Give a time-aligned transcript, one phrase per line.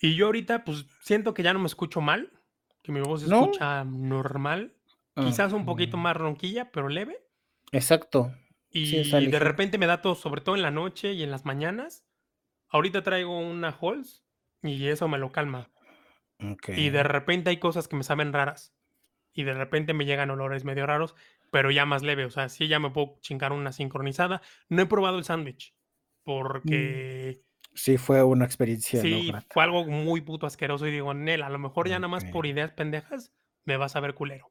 [0.00, 2.32] Y yo ahorita, pues siento que ya no me escucho mal,
[2.82, 3.44] que mi voz se ¿No?
[3.44, 4.74] escucha normal,
[5.18, 7.18] Ah, quizás un poquito mm, más ronquilla, pero leve.
[7.72, 8.32] Exacto.
[8.70, 11.44] Sí, Y de repente me da todo, sobre todo en la noche y en las
[11.44, 12.06] mañanas.
[12.68, 14.24] Ahorita traigo una Halls
[14.62, 15.70] y eso me lo calma.
[16.68, 18.74] Y de repente hay cosas que me saben raras.
[19.32, 21.16] Y de repente me llegan olores medio raros,
[21.50, 22.24] pero ya más leve.
[22.24, 24.40] O sea, sí ya me puedo chingar una sincronizada.
[24.68, 25.74] No he probado el sándwich.
[26.22, 27.40] Porque
[27.78, 29.00] Sí, fue una experiencia.
[29.00, 30.88] sí, fue algo muy puto asqueroso.
[30.88, 33.30] Y digo, Nel, a lo mejor ya nada más por ideas pendejas
[33.64, 34.50] me vas a ver culero.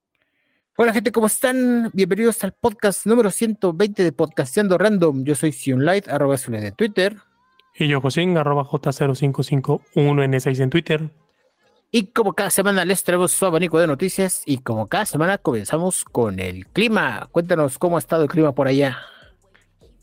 [0.78, 1.92] Hola gente, ¿cómo están?
[1.94, 5.26] Bienvenidos al podcast número 120 de Podcasteando Random.
[5.26, 7.18] Yo soy Sionlight, arroba Sionlight en Twitter.
[7.76, 11.10] Y yo, Josín, arroba J0551N6 en Twitter.
[11.92, 16.06] Y como cada semana les traemos su abanico de noticias y como cada semana comenzamos
[16.06, 17.28] con el clima.
[17.34, 18.98] Cuéntanos cómo ha estado el clima por allá.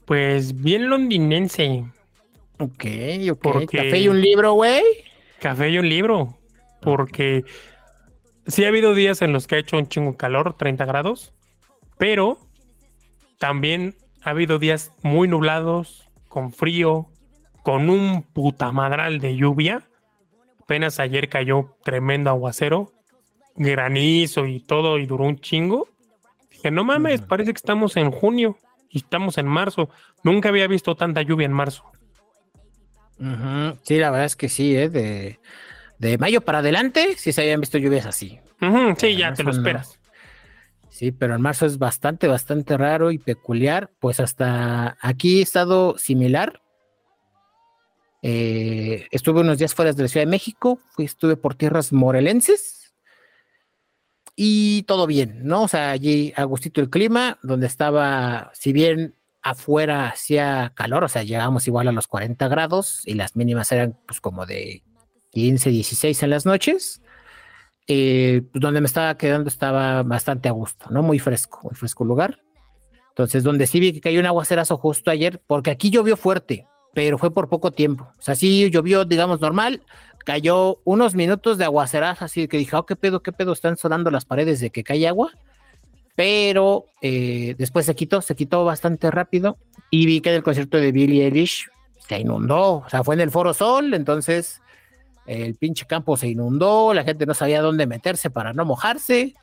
[0.05, 1.84] Pues bien londinense.
[2.59, 2.85] Ok,
[3.33, 3.39] ok.
[3.41, 4.83] Porque- Café y un libro, güey.
[5.41, 6.39] Café y un libro.
[6.83, 7.45] Porque
[8.47, 11.33] sí ha habido días en los que ha hecho un chingo calor, 30 grados,
[11.98, 12.39] pero
[13.39, 17.06] también ha habido días muy nublados, con frío,
[17.62, 19.89] con un putamadral de lluvia.
[20.62, 22.93] Apenas ayer cayó tremendo aguacero,
[23.56, 25.89] granizo y todo, y duró un chingo.
[26.50, 28.59] Dije, no mames, parece que estamos en junio
[28.91, 29.91] y estamos en marzo.
[30.23, 31.84] Nunca había visto tanta lluvia en marzo.
[33.83, 34.89] Sí, la verdad es que sí, ¿eh?
[34.89, 35.39] De,
[35.98, 38.41] de mayo para adelante, sí se habían visto lluvias así.
[38.98, 39.56] Sí, ya te lo no.
[39.59, 39.98] esperas.
[40.91, 43.91] Sí, pero en marzo es bastante, bastante raro y peculiar.
[43.98, 46.61] Pues hasta aquí he estado similar.
[48.23, 52.95] Eh, estuve unos días fuera de la Ciudad de México, fui, estuve por tierras morelenses
[54.34, 55.65] y todo bien, ¿no?
[55.65, 61.09] O sea, allí a gustito el clima, donde estaba, si bien afuera hacía calor, o
[61.09, 64.83] sea, llegamos igual a los 40 grados y las mínimas eran pues como de
[65.31, 67.00] 15, 16 en las noches
[67.87, 71.03] eh, pues, donde me estaba quedando estaba bastante a gusto, ¿no?
[71.03, 72.41] Muy fresco, muy fresco lugar.
[73.10, 77.19] Entonces, donde sí vi que cayó un aguacerazo justo ayer, porque aquí llovió fuerte, pero
[77.19, 78.11] fue por poco tiempo.
[78.19, 79.82] O sea, sí llovió, digamos, normal,
[80.25, 84.11] cayó unos minutos de aguacerazo, así que dije, oh, qué pedo, qué pedo, están sonando
[84.11, 85.31] las paredes de que cae agua.
[86.16, 89.58] Pero eh, después se quitó, se quitó bastante rápido
[89.91, 91.69] y vi que en el concierto de Billie Eilish
[92.06, 94.60] se inundó, o sea, fue en el Foro Sol, entonces
[95.26, 99.34] el pinche campo se inundó, la gente no sabía dónde meterse para no mojarse.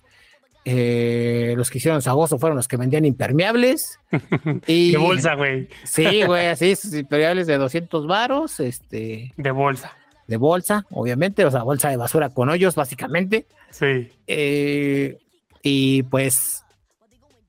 [0.64, 4.00] eh, los que hicieron Sagoso fueron los que vendían impermeables.
[4.68, 5.68] Y, De bolsa, güey.
[5.84, 9.92] Sí, güey, así, impermeables de 200 varos, este, De bolsa.
[10.28, 13.48] de bolsa, obviamente, o sea, bolsa de basura con hoyos, básicamente.
[13.72, 14.12] Sí.
[14.28, 15.18] Eh,
[15.64, 16.64] y pues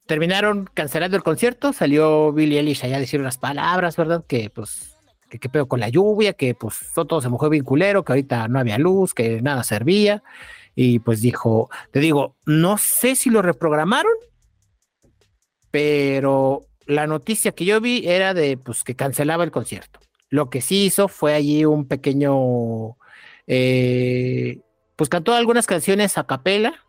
[0.07, 4.25] terminaron cancelando el concierto, salió Billie Eilish allá a decir unas palabras, ¿verdad?
[4.27, 4.97] Que pues,
[5.31, 8.59] que pedo con la lluvia, que pues todo se mojó bien culero, que ahorita no
[8.59, 10.23] había luz, que nada servía.
[10.75, 14.13] Y pues dijo, te digo, no sé si lo reprogramaron,
[15.71, 20.01] pero la noticia que yo vi era de pues que cancelaba el concierto.
[20.29, 22.97] Lo que sí hizo fue allí un pequeño,
[23.47, 24.61] eh,
[24.97, 26.82] pues cantó algunas canciones a capela,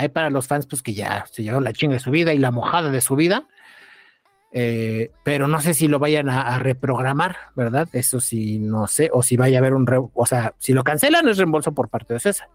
[0.00, 2.38] hay para los fans pues que ya se llevaron la chinga de su vida y
[2.38, 3.46] la mojada de su vida.
[4.52, 7.88] Eh, pero no sé si lo vayan a, a reprogramar, ¿verdad?
[7.92, 10.82] Eso sí, no sé, o si vaya a haber un, re- o sea, si lo
[10.82, 12.48] cancelan es reembolso por parte de César,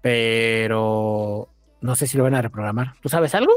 [0.00, 1.48] pero
[1.80, 2.94] no sé si lo van a reprogramar.
[3.00, 3.52] ¿Tú sabes algo?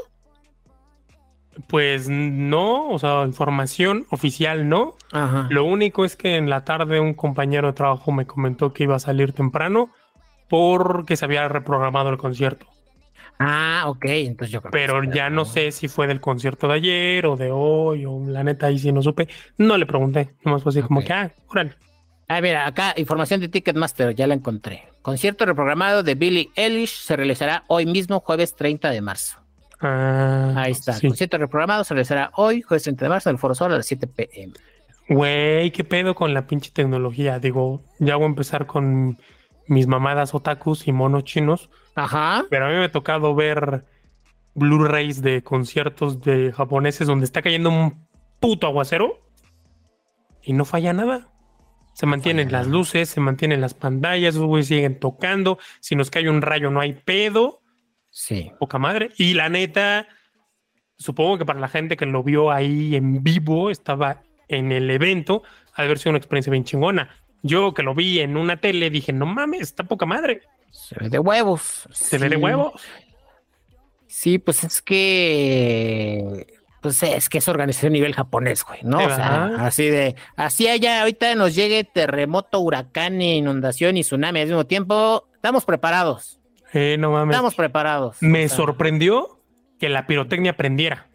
[1.67, 4.93] Pues no, o sea, información oficial no.
[5.11, 5.47] Ajá.
[5.49, 8.95] Lo único es que en la tarde un compañero de trabajo me comentó que iba
[8.95, 9.89] a salir temprano
[10.47, 12.67] porque se había reprogramado el concierto.
[13.39, 17.25] Ah, ok, entonces yo creo Pero ya no sé si fue del concierto de ayer
[17.27, 19.27] o de hoy o la neta ahí sí no supe.
[19.57, 21.75] No le pregunté, nomás fue así como que, ah, órale.
[22.27, 24.83] Ah, mira, acá información de Ticketmaster, ya la encontré.
[25.01, 29.37] Concierto reprogramado de Billie Eilish se realizará hoy mismo, jueves 30 de marzo.
[29.79, 30.93] Ah, Ahí está.
[30.93, 31.07] sí.
[31.07, 33.85] Concierto reprogramado se realizará hoy, jueves 30 de marzo, en el Foro Sol a las
[33.85, 34.53] 7 pm.
[35.09, 37.39] Güey, qué pedo con la pinche tecnología.
[37.39, 39.17] Digo, ya voy a empezar con
[39.67, 41.69] mis mamadas otakus y monos chinos.
[41.95, 42.45] Ajá.
[42.49, 43.85] Pero a mí me ha tocado ver
[44.55, 48.07] Blu-rays de conciertos de japoneses donde está cayendo un
[48.39, 49.19] puto aguacero
[50.41, 51.29] y no falla nada.
[51.93, 55.57] Se mantienen las luces, se mantienen las pantallas, esos güeyes siguen tocando.
[55.79, 57.61] Si nos cae un rayo, no hay pedo.
[58.11, 58.51] Sí.
[58.59, 59.09] Poca madre.
[59.17, 60.07] Y la neta,
[60.97, 65.43] supongo que para la gente que lo vio ahí en vivo, estaba en el evento,
[65.73, 67.09] ha de haber sido una experiencia bien chingona.
[67.43, 70.41] Yo que lo vi en una tele dije, no mames, está poca madre.
[70.71, 71.87] Se ve de huevos.
[71.91, 72.81] Se ve de huevos.
[74.07, 78.97] Sí, pues es que pues es que es organización a nivel japonés, güey, ¿no?
[78.99, 84.47] O sea, así de, así allá ahorita nos llegue terremoto, huracán, inundación y tsunami al
[84.47, 86.39] mismo tiempo, estamos preparados,
[86.73, 87.33] Eh, no mames.
[87.35, 88.17] estamos preparados.
[88.21, 89.39] Me O sea, sorprendió
[89.79, 91.07] que la pirotecnia prendiera.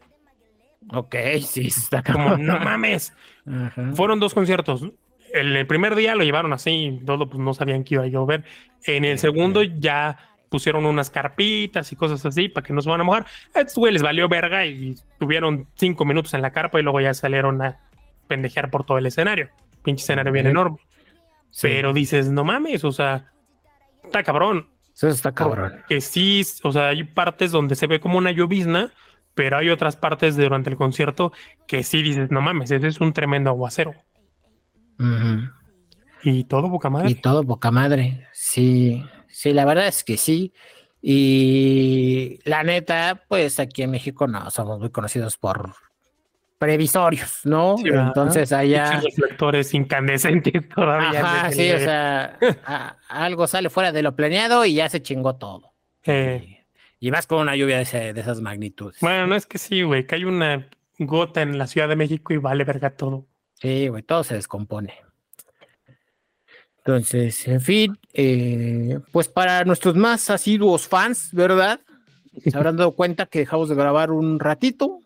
[0.92, 1.14] Ok,
[1.46, 3.12] sí, está Como, no mames.
[3.46, 3.92] Ajá.
[3.94, 4.84] Fueron dos conciertos.
[5.32, 8.44] El, el primer día lo llevaron así, todo pues no sabían que iba a llover.
[8.84, 10.18] En el segundo ya
[10.48, 13.24] pusieron unas carpitas y cosas así para que no se van a mojar.
[13.54, 17.00] A estos güey les valió verga y tuvieron cinco minutos en la carpa y luego
[17.00, 17.78] ya salieron a
[18.28, 19.48] pendejear por todo el escenario.
[19.82, 20.76] Pinche escenario bien enorme.
[21.50, 23.32] Sí, Pero dices, no mames, o sea,
[24.04, 24.68] está cabrón.
[24.94, 25.72] eso está cabrón.
[25.88, 28.92] Que sí, o sea, hay partes donde se ve como una llovizna,
[29.34, 31.32] pero hay otras partes de- durante el concierto
[31.66, 33.94] que sí dices, no mames, ese es un tremendo aguacero.
[36.22, 37.10] Y todo boca madre.
[37.10, 38.28] Y todo poca madre.
[38.32, 40.52] Sí, sí, la verdad es que sí.
[41.00, 45.72] Y la neta, pues aquí en México no somos muy conocidos por
[46.58, 47.74] previsorios, ¿no?
[47.84, 49.00] Entonces allá.
[49.00, 51.20] Reflectores incandescentes todavía.
[51.20, 55.34] Ajá, sí, o sea, a- algo sale fuera de lo planeado y ya se chingó
[55.36, 55.72] todo.
[56.04, 56.64] eh,
[57.00, 58.98] Y más con una lluvia de, ese- de esas magnitudes.
[59.00, 60.68] bueno, no es que sí, güey, que hay una
[61.00, 63.26] gota en la Ciudad de México y vale verga todo.
[63.62, 64.92] Sí, güey, todo se descompone.
[66.78, 71.78] Entonces, en fin, eh, pues para nuestros más asiduos fans, ¿verdad?
[72.44, 74.98] Se habrán dado cuenta que dejamos de grabar un ratito.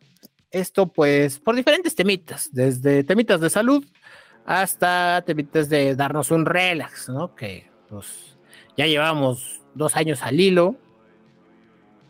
[0.51, 3.85] Esto, pues, por diferentes temitas, desde temitas de salud
[4.47, 7.35] hasta temitas de darnos un relax, ¿no?
[7.35, 8.39] Que, pues,
[8.75, 10.77] ya llevamos dos años al hilo,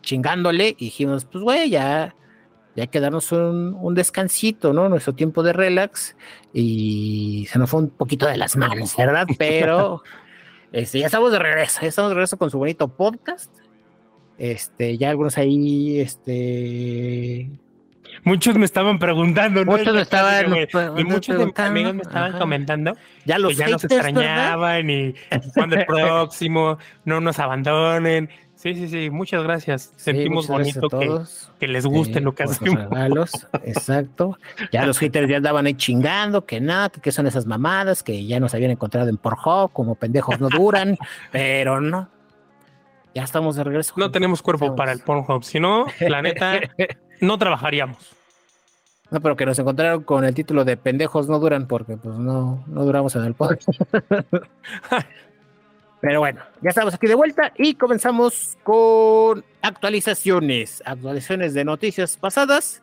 [0.01, 2.15] chingándole, y dijimos, pues, güey, ya,
[2.77, 4.87] ya hay que darnos un, un descansito, ¿no?
[4.87, 6.15] Nuestro tiempo de relax
[6.53, 9.25] y se nos fue un poquito de las manos, ¿verdad?
[9.37, 10.03] Pero
[10.71, 13.51] este, ya estamos de regreso, ya estamos de regreso con su bonito podcast.
[14.37, 17.49] Este, ya algunos ahí, este,
[18.23, 19.71] Muchos me estaban preguntando, ¿no?
[19.71, 22.39] muchos me estaban, me- Y muchos de mis amigos me estaban ajá.
[22.39, 22.93] comentando
[23.25, 24.09] ya los que ya nos haters, ¿verdad?
[24.19, 25.15] extrañaban y
[25.53, 28.29] cuando el próximo, no nos abandonen.
[28.67, 29.93] Sí, sí, sí, muchas gracias.
[29.95, 31.21] Sí, Sentimos gracias bonito que,
[31.59, 32.89] que les guste lo que sus hacemos.
[32.89, 33.31] regalos,
[33.63, 34.37] exacto.
[34.73, 38.41] Ya los haters ya andaban ahí chingando, que nada, que son esas mamadas, que ya
[38.41, 40.97] nos habían encontrado en Pornhub, como pendejos no duran,
[41.31, 42.09] pero no.
[43.15, 43.93] Ya estamos de regreso.
[43.95, 46.59] No tenemos cuerpo Estamos- para el Pornhub, si no, la neta,
[47.21, 48.15] no trabajaríamos.
[49.09, 52.65] No, pero que nos encontraron con el título de pendejos no duran porque pues no,
[52.67, 53.69] no duramos en el podcast.
[55.99, 62.81] Pero bueno, ya estamos aquí de vuelta y comenzamos con actualizaciones, actualizaciones de noticias pasadas.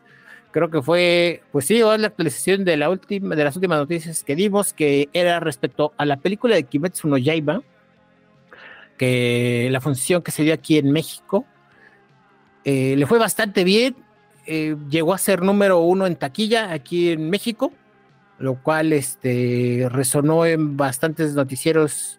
[0.50, 4.36] Creo que fue, pues sí, la actualización de la última, de las últimas noticias que
[4.36, 7.62] dimos, que era respecto a la película de Kimetsu no Yaiba,
[8.96, 11.44] que la función que se dio aquí en México
[12.64, 13.96] eh, le fue bastante bien
[14.46, 17.72] eh, llegó a ser número uno en taquilla aquí en México,
[18.38, 22.18] lo cual este, resonó en bastantes noticieros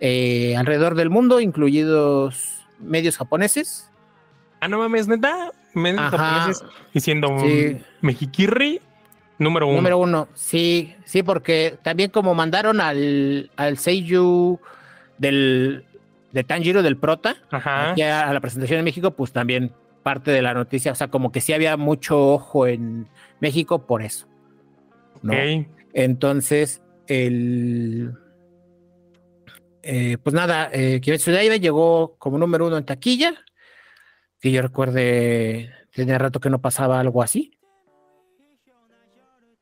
[0.00, 3.90] eh, alrededor del mundo, incluidos medios japoneses.
[4.60, 5.52] Ah, no mames, neta.
[5.74, 6.16] Medios Ajá.
[6.18, 6.64] japoneses
[6.94, 7.76] diciendo Sí.
[8.00, 8.80] Mexikirri
[9.38, 9.76] número uno.
[9.76, 14.58] Número uno, sí, sí, porque también como mandaron al, al Seiyu
[15.18, 15.84] del,
[16.32, 17.90] de Tanjiro del Prota, Ajá.
[17.90, 19.72] aquí a, a la presentación en México, pues también
[20.02, 23.08] parte de la noticia, o sea, como que sí había mucho ojo en
[23.40, 24.26] México por eso.
[25.92, 28.12] Entonces, el.
[29.86, 33.34] Eh, pues nada, eh, Kimetsu no Yaiba llegó como número uno en taquilla.
[34.40, 37.52] Que yo recuerde, tenía rato que no pasaba algo así.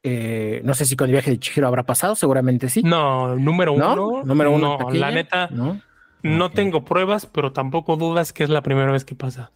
[0.03, 2.83] Eh, no sé si con el viaje de Chihiro habrá pasado, seguramente sí.
[2.83, 3.93] No, número ¿No?
[3.93, 4.25] uno.
[4.25, 5.81] Número uno en No, taquilla, la neta, ¿no?
[6.23, 9.53] no tengo pruebas, pero tampoco dudas que es la primera vez que pasa.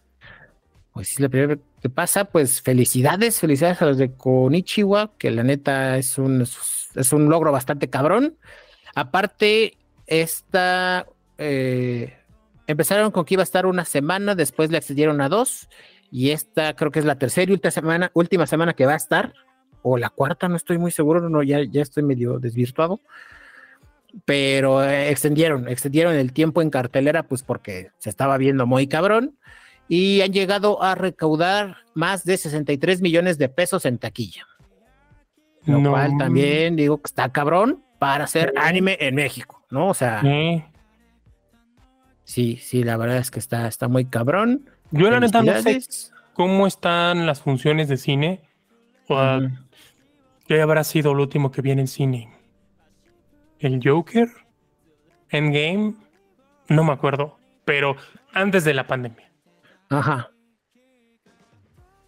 [0.93, 5.31] Pues sí, la primera vez que pasa, pues felicidades, felicidades a los de Konichiwa, que
[5.31, 8.37] la neta es un, es un logro bastante cabrón.
[8.95, 9.77] Aparte,
[10.09, 11.05] esta
[11.37, 12.17] eh,
[12.67, 15.69] empezaron con que iba a estar una semana, después le accedieron a dos,
[16.11, 18.97] y esta creo que es la tercera y última semana, última semana que va a
[18.97, 19.33] estar,
[19.81, 22.99] o la cuarta, no estoy muy seguro, no, ya, ya estoy medio desvirtuado.
[24.25, 29.37] Pero eh, extendieron, extendieron el tiempo en cartelera, pues porque se estaba viendo muy cabrón
[29.87, 34.47] y han llegado a recaudar más de 63 millones de pesos en taquilla.
[35.65, 35.91] Lo No.
[35.91, 39.89] cual también digo que está cabrón para hacer anime en México, ¿no?
[39.89, 40.65] O sea, Eh,
[42.23, 44.69] sí, sí, la verdad es que está, está muy cabrón.
[44.91, 45.81] Yo la neta no sé
[46.33, 48.41] cómo están las funciones de cine
[49.07, 49.39] o
[50.47, 52.33] qué habrá sido lo último que viene en cine.
[53.59, 54.29] ¿El Joker?
[55.29, 55.95] ¿Endgame?
[56.69, 57.95] No me acuerdo, pero
[58.33, 59.31] antes de la pandemia.
[59.89, 60.31] Ajá.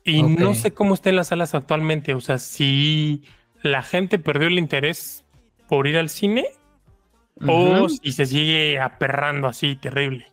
[0.03, 2.15] Y no sé cómo están las salas actualmente.
[2.15, 3.23] O sea, si
[3.61, 5.23] la gente perdió el interés
[5.67, 6.47] por ir al cine
[7.47, 7.89] o Ujú.
[7.89, 10.31] si se sigue aperrando así terrible.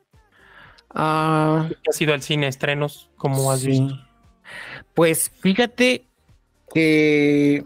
[0.90, 3.10] Ah, ¿Has ido al cine a estrenos?
[3.16, 3.68] ¿Cómo has sí.
[3.68, 3.94] visto?
[4.94, 6.06] Pues fíjate
[6.72, 7.62] que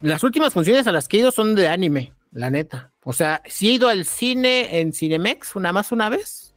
[0.00, 2.92] las últimas funciones a las que he ido son de anime, la neta.
[3.04, 6.54] O sea, sí he ido al cine en Cinemex una más una vez,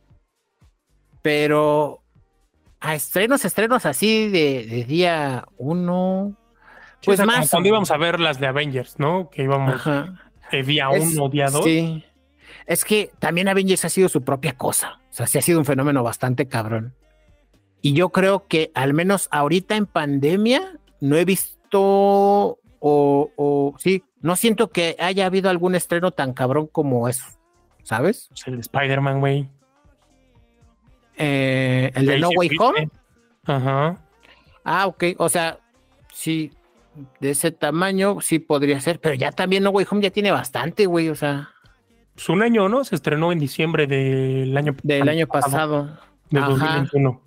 [1.21, 2.01] pero
[2.79, 6.37] a estrenos, estrenos así de, de día uno,
[7.01, 7.49] Sí, pues o sea, como más.
[7.51, 9.29] Cuando íbamos a ver las de Avengers, ¿no?
[9.29, 10.24] Que íbamos Ajá.
[10.51, 11.63] Eh, día Es- uno, día dos.
[11.63, 12.03] Sí.
[12.67, 14.99] Es que también Avengers ha sido su propia cosa.
[15.09, 16.95] O sea, sí ha sido un fenómeno bastante cabrón.
[17.81, 21.79] Y yo creo que al menos ahorita en pandemia no he visto
[22.79, 27.25] o, o sí, no siento que haya habido algún estreno tan cabrón como eso.
[27.83, 28.27] ¿Sabes?
[28.29, 29.47] Pues el de Spider-Man, güey.
[31.17, 32.49] Eh, el de No Way.
[32.59, 32.89] Home.
[33.45, 33.97] Ajá.
[34.63, 35.03] Ah, ok.
[35.17, 35.59] O sea,
[36.11, 36.51] sí,
[37.19, 40.85] de ese tamaño sí podría ser, pero ya también No Way Home ya tiene bastante,
[40.85, 41.09] güey.
[41.09, 41.49] O sea,
[42.13, 42.83] Pues un año, ¿no?
[42.83, 45.97] Se estrenó en diciembre del año del año pasado.
[46.29, 46.49] De Ajá.
[46.49, 47.21] 2021.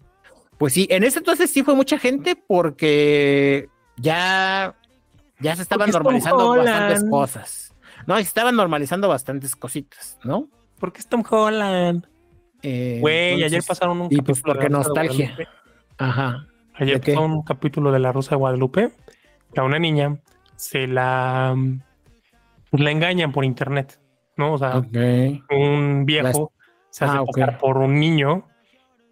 [0.58, 4.74] Pues sí, en ese entonces sí fue mucha gente porque ya,
[5.38, 7.74] ya se estaban normalizando bastantes cosas.
[8.06, 10.48] No, se estaban normalizando bastantes cositas, ¿no?
[10.80, 12.06] Porque es Tom Holland.
[12.62, 15.36] Eh, Güey, ayer pasaron un y pues capítulo porque de nostalgia.
[15.98, 16.46] Ajá.
[16.74, 18.92] Ayer pasó un capítulo de La Rosa de Guadalupe
[19.56, 20.18] a una niña
[20.56, 21.56] se la,
[22.70, 24.00] pues, la engañan por internet,
[24.36, 24.54] ¿no?
[24.54, 24.82] O sea,
[25.50, 26.52] un viejo
[26.90, 28.46] se hace Ah, pasar por un niño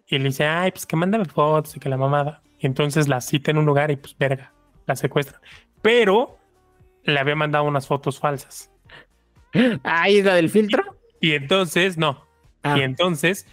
[0.07, 2.41] y le dice, ay, pues que mándame fotos y que la mamada.
[2.59, 4.53] Y entonces la cita en un lugar y pues verga,
[4.85, 5.41] la secuestra.
[5.81, 6.37] Pero
[7.03, 8.71] le había mandado unas fotos falsas.
[9.83, 10.83] Ahí es la del filtro.
[11.19, 12.25] Y entonces, no.
[12.63, 13.47] Ah, Y entonces,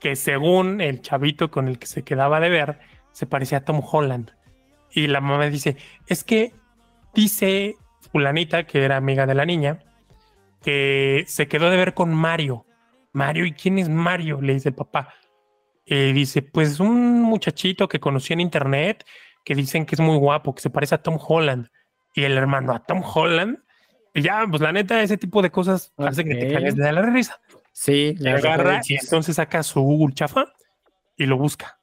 [0.00, 2.78] que según el chavito con el que se quedaba de ver,
[3.12, 4.32] se parecía a Tom Holland.
[4.94, 6.52] Y la mamá dice, es que
[7.14, 7.76] dice
[8.12, 9.80] fulanita, que era amiga de la niña,
[10.62, 12.64] que se quedó de ver con Mario.
[13.12, 14.40] Mario, ¿y quién es Mario?
[14.40, 15.14] Le dice el papá.
[15.84, 19.04] Y dice, pues un muchachito que conocí en internet,
[19.44, 21.68] que dicen que es muy guapo, que se parece a Tom Holland.
[22.14, 23.58] Y el hermano, a Tom Holland.
[24.14, 27.02] Y ya, pues la neta, ese tipo de cosas hacen que te cagues de la
[27.02, 27.40] risa
[27.74, 30.46] sí, le agarra y entonces saca su Google chafa
[31.18, 31.78] y lo busca.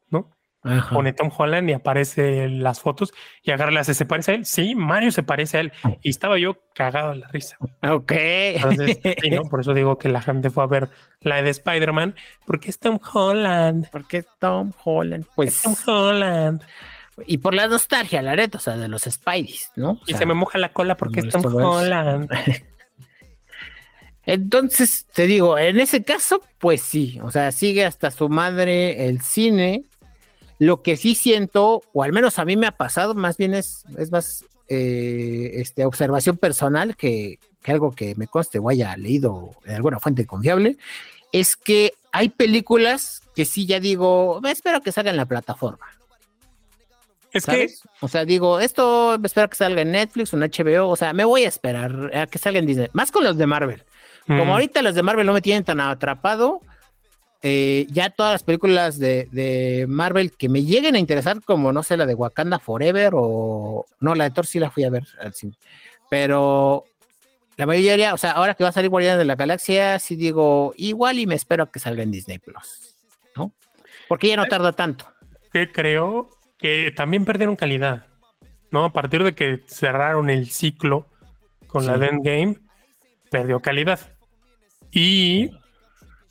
[0.64, 0.94] Ajá.
[0.94, 4.46] Pone Tom Holland y aparece las fotos y agarra las ¿se parece a él?
[4.46, 5.72] Sí, Mario se parece a él.
[6.04, 7.58] Y estaba yo cagado de la risa.
[7.82, 8.12] Ok.
[8.16, 9.44] Entonces, sí, ¿no?
[9.50, 10.90] Por eso digo que la gente fue a ver
[11.22, 12.16] la de Spider-Man,
[12.46, 13.88] porque es Tom Holland.
[13.92, 15.24] Porque es Tom Holland.
[15.24, 16.62] Es Pues, Tom Holland.
[17.26, 19.92] y por la nostalgia, la neta, o sea, de los Spideys, ¿no?
[19.92, 22.30] O Y sea, se me moja la cola porque es Tom Holland.
[24.24, 29.22] Entonces, te digo, en ese caso, pues sí, o sea, sigue hasta su madre el
[29.22, 29.86] cine.
[30.62, 33.84] Lo que sí siento, o al menos a mí me ha pasado, más bien es,
[33.98, 39.56] es más eh, este, observación personal que, que algo que me conste o haya leído
[39.66, 40.78] en alguna fuente confiable,
[41.32, 45.88] es que hay películas que sí ya digo, espero que salga en la plataforma.
[47.32, 47.74] Es que.
[48.00, 51.26] O sea, digo, esto espero que salga en Netflix o en HBO, o sea, me
[51.26, 53.84] voy a esperar a que salga en Disney, más con los de Marvel.
[54.28, 56.62] Como mm, ahorita los de Marvel no me tienen tan atrapado,
[57.44, 61.82] eh, ya todas las películas de, de Marvel que me lleguen a interesar, como no
[61.84, 65.04] sé, la de Wakanda Forever o no, la de Thor sí la fui a ver
[65.20, 65.54] al cine,
[66.10, 66.86] pero
[67.58, 70.74] la mayoría, o sea, ahora que va a salir Guardianes de la Galaxia, sí digo,
[70.78, 72.96] igual y me espero a que salga en Disney Plus,
[73.36, 73.52] ¿no?
[74.08, 75.06] Porque ya no tarda tanto.
[75.52, 78.06] que creo que también perdieron calidad,
[78.72, 78.86] ¿no?
[78.86, 81.08] A partir de que cerraron el ciclo
[81.68, 82.00] con la Sí.
[82.02, 82.58] de Endgame,
[83.30, 84.00] perdió calidad.
[84.92, 85.52] Y,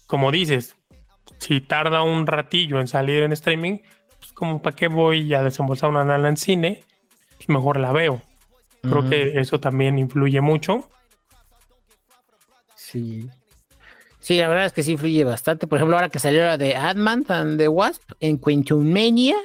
[0.06, 0.76] como dices,
[1.40, 3.78] si tarda un ratillo en salir en streaming,
[4.18, 6.84] pues como para qué voy a desembolsar una lana en cine,
[7.36, 8.22] pues mejor la veo.
[8.82, 10.88] Creo que eso también influye mucho.
[12.76, 13.28] Sí.
[14.20, 15.66] Sí, la verdad es que sí influye bastante.
[15.66, 19.36] Por ejemplo, ahora que salió la de Ant-Man and the Wasp en Quantumania,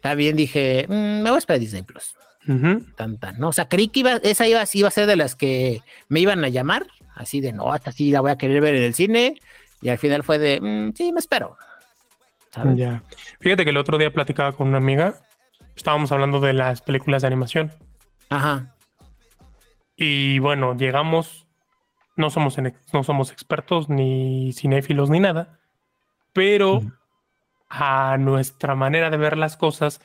[0.00, 2.14] también dije, "Mm, me voy a esperar a Disney Plus.
[2.96, 3.48] Tan, tan, ¿no?
[3.48, 6.42] O sea, creí que iba, esa iba, iba a ser de las que me iban
[6.44, 9.40] a llamar, así de, no, esta sí la voy a querer ver en el cine.
[9.82, 11.56] Y al final fue de, "Mm, sí, me espero.
[12.52, 12.76] ¿Sabes?
[12.76, 13.02] Ya.
[13.40, 15.20] Fíjate que el otro día platicaba con una amiga,
[15.76, 17.72] estábamos hablando de las películas de animación.
[18.28, 18.74] Ajá.
[19.96, 21.46] Y bueno, llegamos,
[22.16, 25.60] no somos, en- no somos expertos ni cinéfilos ni nada,
[26.32, 26.82] pero
[27.68, 30.00] a nuestra manera de ver las cosas,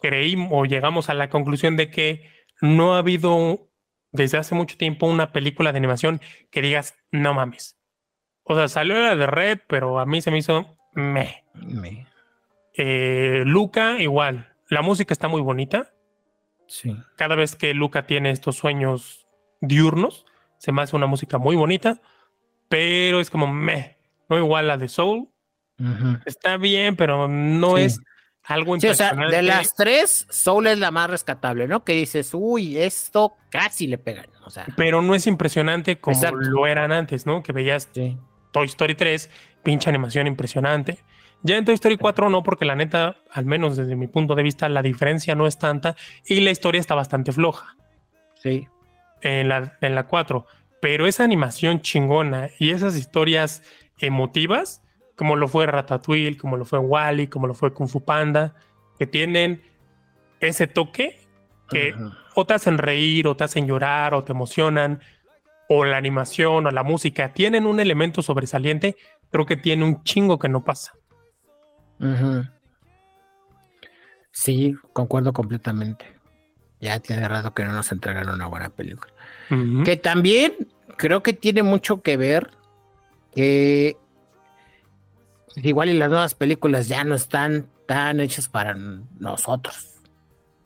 [0.00, 3.68] creímos o llegamos a la conclusión de que no ha habido
[4.10, 6.20] desde hace mucho tiempo una película de animación
[6.50, 7.76] que digas, no mames.
[8.44, 11.44] O sea, salió la de Red, pero a mí se me hizo meh.
[11.54, 12.06] Me-
[12.76, 14.48] Eh, Luca, igual.
[14.70, 15.92] La música está muy bonita.
[16.66, 16.96] Sí.
[17.16, 19.26] Cada vez que Luca tiene estos sueños
[19.60, 20.24] diurnos,
[20.58, 22.00] se me hace una música muy bonita,
[22.68, 23.98] pero es como meh,
[24.30, 25.28] no igual la de Soul.
[26.24, 27.82] Está bien, pero no Sí.
[27.82, 28.00] es
[28.44, 29.36] algo Sí, o sea, impresionante.
[29.36, 31.84] de las tres, Soul es la más rescatable, ¿no?
[31.84, 34.26] Que dices, uy, esto casi le pegan.
[34.44, 36.38] O sea, Pero no es impresionante como Exacto.
[36.40, 37.42] lo eran antes, ¿no?
[37.42, 38.16] Que veías sí.
[38.52, 39.28] Toy Story 3,
[39.62, 40.98] pinche animación impresionante.
[41.42, 44.44] Ya en Toy Story 4 no, porque la neta, al menos desde mi punto de
[44.44, 47.76] vista, la diferencia no es tanta y la historia está bastante floja
[48.36, 48.68] Sí.
[49.22, 50.46] en la, en la 4.
[50.80, 53.62] Pero esa animación chingona y esas historias
[53.98, 54.82] emotivas,
[55.16, 58.54] como lo fue Ratatouille, como lo fue Wally, como lo fue Kung Fu Panda,
[58.98, 59.62] que tienen
[60.40, 61.20] ese toque
[61.68, 61.94] que
[62.34, 65.00] o te hacen reír, o te hacen llorar, o te emocionan,
[65.68, 68.96] o la animación, o la música, tienen un elemento sobresaliente,
[69.30, 70.92] creo que tiene un chingo que no pasa.
[74.32, 76.04] Sí, concuerdo completamente.
[76.80, 79.12] Ya tiene rato que no nos entregan una buena película.
[79.84, 82.50] Que también creo que tiene mucho que ver
[83.34, 83.96] que
[85.56, 90.00] igual y las nuevas películas ya no están tan hechas para nosotros,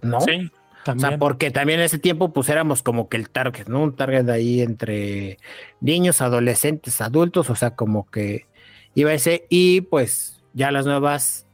[0.01, 0.21] ¿no?
[0.21, 0.51] Sí,
[0.89, 3.83] O sea, porque también en ese tiempo pues éramos como que el target, ¿no?
[3.83, 5.39] Un target ahí entre
[5.81, 8.47] niños, adolescentes, adultos, o sea, como que
[8.95, 11.47] iba ese y pues ya las nuevas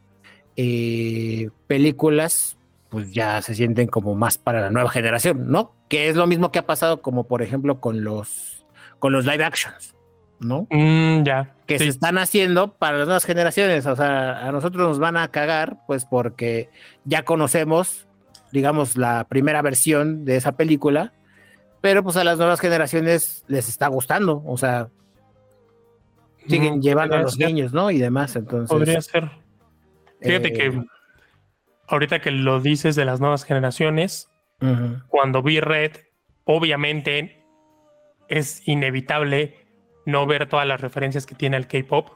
[0.56, 2.56] eh, películas
[2.88, 5.74] pues ya se sienten como más para la nueva generación, ¿no?
[5.88, 8.66] Que es lo mismo que ha pasado como por ejemplo con los
[8.98, 9.94] con los live actions,
[10.38, 10.66] ¿no?
[10.70, 11.54] Mm, ya.
[11.66, 11.84] que sí.
[11.84, 13.86] se están haciendo para las nuevas generaciones.
[13.86, 16.68] O sea, a nosotros nos van a cagar, pues porque
[17.04, 18.06] ya conocemos,
[18.52, 21.12] digamos, la primera versión de esa película,
[21.80, 24.42] pero pues a las nuevas generaciones les está gustando.
[24.46, 24.88] O sea,
[26.46, 27.90] siguen Mm, llevando a los ser, niños, ¿no?
[27.90, 28.36] Y demás.
[28.36, 29.30] Entonces, Podría ser.
[30.20, 30.84] Fíjate eh, que
[31.88, 34.28] ahorita que lo dices de las nuevas generaciones,
[35.08, 35.96] cuando vi Red,
[36.44, 37.44] obviamente
[38.28, 39.56] es inevitable
[40.06, 42.10] no ver todas las referencias que tiene el K-pop.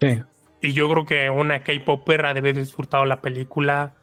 [0.00, 0.22] sí.
[0.60, 3.96] Y yo creo que una K-popera debe haber disfrutado la película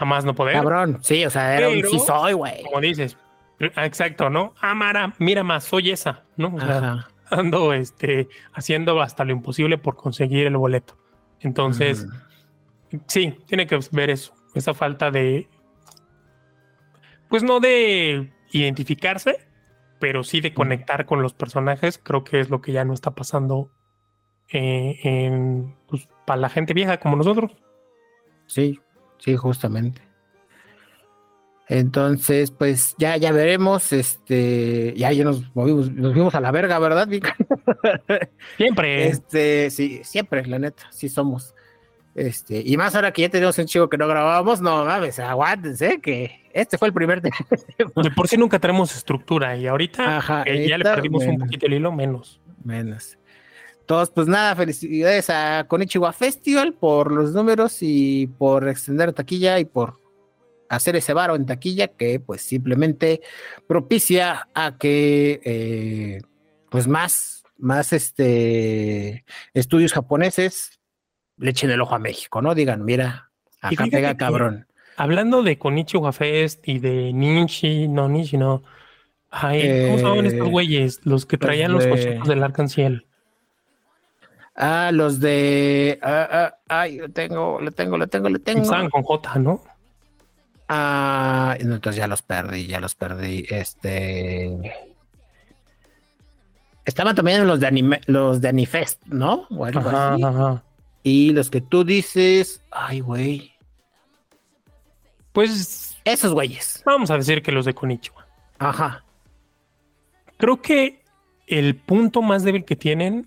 [0.00, 0.54] jamás no poder.
[0.54, 2.62] Cabrón, sí, o sea, era un sí soy, güey.
[2.62, 3.18] Como dices,
[3.58, 4.54] exacto, ¿no?
[4.62, 6.54] Amara, mira más, soy esa, ¿no?
[6.54, 7.08] O sea, Ajá.
[7.30, 10.96] ando este, haciendo hasta lo imposible por conseguir el boleto.
[11.40, 12.06] Entonces,
[12.90, 13.02] Ujú.
[13.08, 15.50] sí, tiene que ver eso, esa falta de,
[17.28, 19.46] pues no de identificarse,
[19.98, 23.10] pero sí de conectar con los personajes, creo que es lo que ya no está
[23.10, 23.70] pasando
[24.50, 27.54] eh, en, pues, para la gente vieja como nosotros.
[28.46, 28.80] Sí,
[29.20, 30.02] sí, justamente.
[31.70, 33.92] Entonces, pues ya, ya veremos.
[33.92, 37.32] Este, ya, ya nos movimos, nos fuimos a la verga, ¿verdad, Vic?
[38.56, 39.06] Siempre.
[39.06, 41.54] Este, sí, siempre, la neta, sí somos.
[42.16, 46.00] Este, y más ahora que ya tenemos un chico que no grabábamos, no mames, aguántense,
[46.00, 47.36] que este fue el primer tema.
[47.78, 51.74] De por sí nunca tenemos estructura y ahorita Ajá, ya le perdimos un poquito el
[51.74, 52.40] hilo, menos.
[52.64, 53.16] Menos.
[53.90, 59.64] Todos, pues nada, felicidades a Konichiwa Festival por los números y por extender taquilla y
[59.64, 59.98] por
[60.68, 63.20] hacer ese varo en taquilla que pues simplemente
[63.66, 66.20] propicia a que eh,
[66.70, 69.24] pues más, más este
[69.54, 70.78] estudios japoneses
[71.36, 72.54] le echen el ojo a México, ¿no?
[72.54, 74.68] Digan, mira, acá pega cabrón.
[74.96, 78.62] Hablando de Konichiwa Fest y de Ninchi, no Ninchi, no.
[79.30, 81.00] Ay, ¿cómo Eh, estos güeyes?
[81.02, 83.09] Los que los traían los conciertos del Arcanciel.
[84.62, 88.58] Ah, los de ah, ah, ay, lo tengo, lo tengo, lo tengo, lo tengo.
[88.58, 89.62] Empezaban con J, ¿no?
[90.68, 93.46] Ah, entonces ya los perdí, ya los perdí.
[93.48, 94.70] Este.
[96.84, 99.46] Estaban también los de anime, los de Anifest, ¿no?
[99.50, 100.22] O algo Ajá, así.
[100.24, 100.62] ajá.
[101.02, 103.54] Y los que tú dices, ay, güey.
[105.32, 106.82] Pues Esos güeyes.
[106.84, 108.26] vamos a decir que los de Konichiwa.
[108.58, 109.04] Ajá.
[110.36, 111.02] Creo que
[111.46, 113.26] el punto más débil que tienen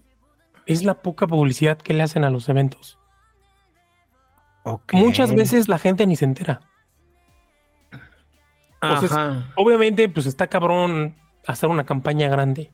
[0.65, 2.97] es la poca publicidad que le hacen a los eventos.
[4.63, 4.93] ok.
[4.93, 6.61] Muchas veces la gente ni se entera.
[8.81, 9.51] Entonces, Ajá.
[9.55, 11.15] Obviamente, pues está cabrón
[11.47, 12.71] hacer una campaña grande,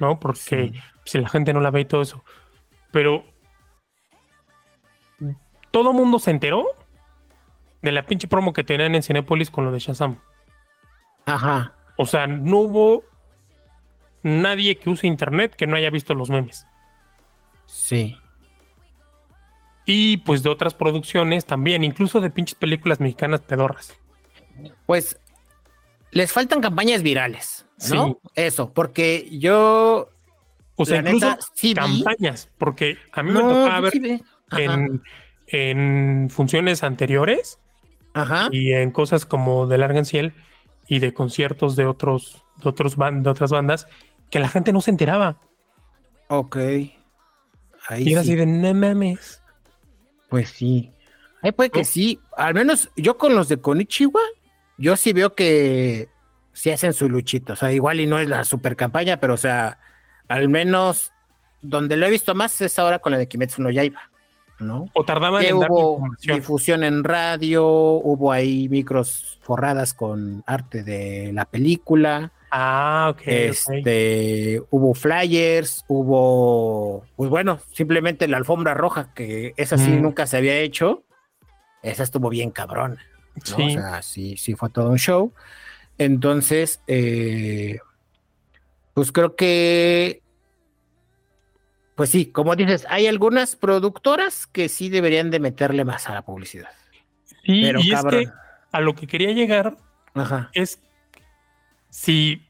[0.00, 0.18] ¿no?
[0.20, 0.72] Porque Sí.
[1.04, 2.24] si la gente no la ve y todo eso.
[2.92, 3.24] Pero
[5.70, 6.64] todo mundo se enteró
[7.82, 10.18] de la pinche promo que tenían en Cinepolis con lo de Shazam.
[11.26, 11.74] Ajá.
[11.96, 13.04] O sea, no hubo
[14.22, 16.66] nadie que use internet que no haya visto los memes.
[17.74, 18.16] Sí.
[19.84, 23.92] Y pues de otras producciones también, incluso de pinches películas mexicanas pedorras.
[24.86, 25.18] Pues
[26.12, 28.06] les faltan campañas virales, ¿no?
[28.22, 28.30] Sí.
[28.36, 30.08] Eso, porque yo.
[30.76, 31.74] O sea, incluso neta, sí vi.
[31.74, 35.02] campañas, porque a mí me tocaba ver sí en,
[35.48, 37.58] en funciones anteriores
[38.14, 38.48] Ajá.
[38.52, 40.34] y en cosas como de Larga en Ciel
[40.88, 43.86] y de conciertos de otros, de otros ban- de otras bandas
[44.30, 45.40] que la gente no se enteraba.
[46.28, 46.56] Ok.
[47.88, 48.30] Ahí Y era sí.
[48.30, 49.42] así de no mames.
[50.28, 50.92] Pues sí.
[51.42, 51.84] Ahí puede que ¿No?
[51.84, 52.20] sí.
[52.36, 54.20] Al menos yo con los de Konichiwa,
[54.78, 56.08] yo sí veo que
[56.52, 57.52] sí hacen su luchito.
[57.52, 59.78] O sea, igual y no es la super campaña, pero o sea,
[60.28, 61.12] al menos
[61.62, 64.10] donde lo he visto más es ahora con la de Kimetsu no Yaiba,
[64.58, 64.88] ¿no?
[64.94, 66.36] O tardaban Que en dar hubo información.
[66.38, 72.32] difusión en radio, hubo ahí micros forradas con arte de la película.
[72.56, 73.22] Ah, ok.
[73.26, 80.02] Este, hubo flyers, hubo, pues bueno, simplemente la alfombra roja, que esa sí Mm.
[80.02, 81.02] nunca se había hecho,
[81.82, 82.98] esa estuvo bien cabrón.
[83.50, 83.56] ¿no?
[83.56, 83.62] Sí.
[83.64, 85.32] O sea, sí, sí fue todo un show.
[85.98, 87.78] Entonces, eh,
[88.94, 90.22] pues creo que,
[91.96, 96.22] pues sí, como dices, hay algunas productoras que sí deberían de meterle más a la
[96.22, 96.70] publicidad.
[97.24, 98.20] Sí, Pero y cabrón.
[98.20, 98.32] es que
[98.70, 99.76] a lo que quería llegar
[100.14, 100.50] Ajá.
[100.52, 100.78] es
[101.94, 102.42] si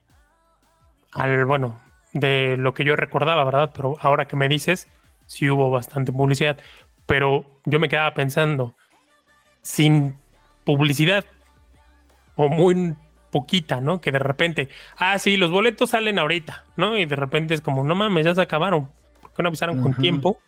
[1.12, 1.78] al bueno
[2.14, 3.72] de lo que yo recordaba, ¿verdad?
[3.74, 4.88] Pero ahora que me dices,
[5.26, 6.58] sí hubo bastante publicidad,
[7.04, 8.74] pero yo me quedaba pensando,
[9.60, 10.16] sin
[10.64, 11.26] publicidad
[12.36, 12.96] o muy
[13.30, 14.00] poquita, ¿no?
[14.00, 16.96] Que de repente, ah, sí, los boletos salen ahorita, ¿no?
[16.96, 19.94] Y de repente es como, no mames, ya se acabaron, ¿por qué no avisaron con
[19.94, 20.38] tiempo?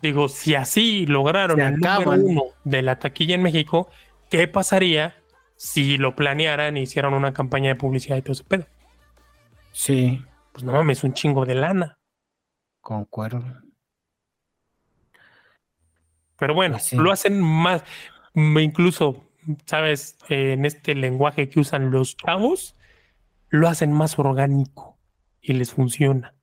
[0.00, 2.22] Digo, si así lograron Se el número acaban.
[2.22, 3.90] uno de la taquilla en México,
[4.30, 5.16] ¿qué pasaría
[5.56, 8.66] si lo planearan y hicieran una campaña de publicidad y todo ese pedo?
[9.72, 11.98] Sí, Pues no mames, un chingo de lana.
[12.80, 13.44] concuerdo.
[16.38, 17.82] Pero bueno, Pues lo hacen más,
[18.34, 19.24] incluso,
[19.66, 20.18] ¿sabes?
[20.28, 22.76] Eh, en este lenguaje que usan los chavos,
[23.48, 24.98] lo hacen más orgánico
[25.40, 26.35] y les funciona.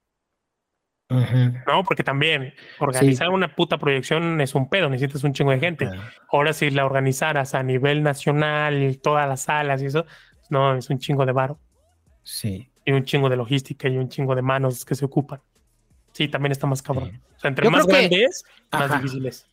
[1.67, 5.85] No, porque también organizar una puta proyección es un pedo, necesitas un chingo de gente.
[5.85, 10.05] Ah, Ahora si la organizaras a nivel nacional, todas las salas y eso,
[10.49, 11.59] no, es un chingo de varo
[12.23, 12.69] Sí.
[12.85, 15.41] y un chingo de logística y un chingo de manos que se ocupan.
[16.11, 17.09] Sí, también está más cabrón.
[17.11, 17.19] Sí.
[17.35, 18.95] O sea, entre Yo más que- grande es, más Ajá.
[18.97, 19.45] difícil es.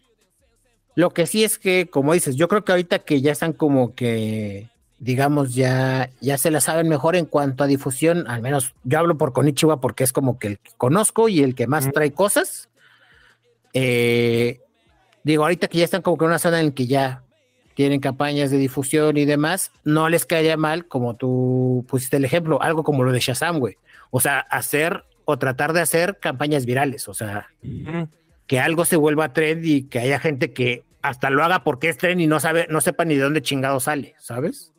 [0.96, 3.94] Lo que sí es que, como dices, yo creo que ahorita que ya están como
[3.94, 4.68] que,
[5.00, 9.16] digamos, ya, ya se la saben mejor en cuanto a difusión, al menos yo hablo
[9.16, 12.68] por Konichiwa porque es como que el que conozco y el que más trae cosas.
[13.72, 14.60] Eh,
[15.24, 17.22] digo, ahorita que ya están como que en una zona en que ya
[17.74, 22.60] tienen campañas de difusión y demás, no les caería mal, como tú pusiste el ejemplo,
[22.60, 23.78] algo como lo de Shazam, güey.
[24.10, 27.48] O sea, hacer o tratar de hacer campañas virales, o sea,
[28.46, 31.96] que algo se vuelva trend y que haya gente que hasta lo haga porque es
[31.96, 34.69] trend y no sabe, no sepa ni de dónde chingado sale, ¿sabes?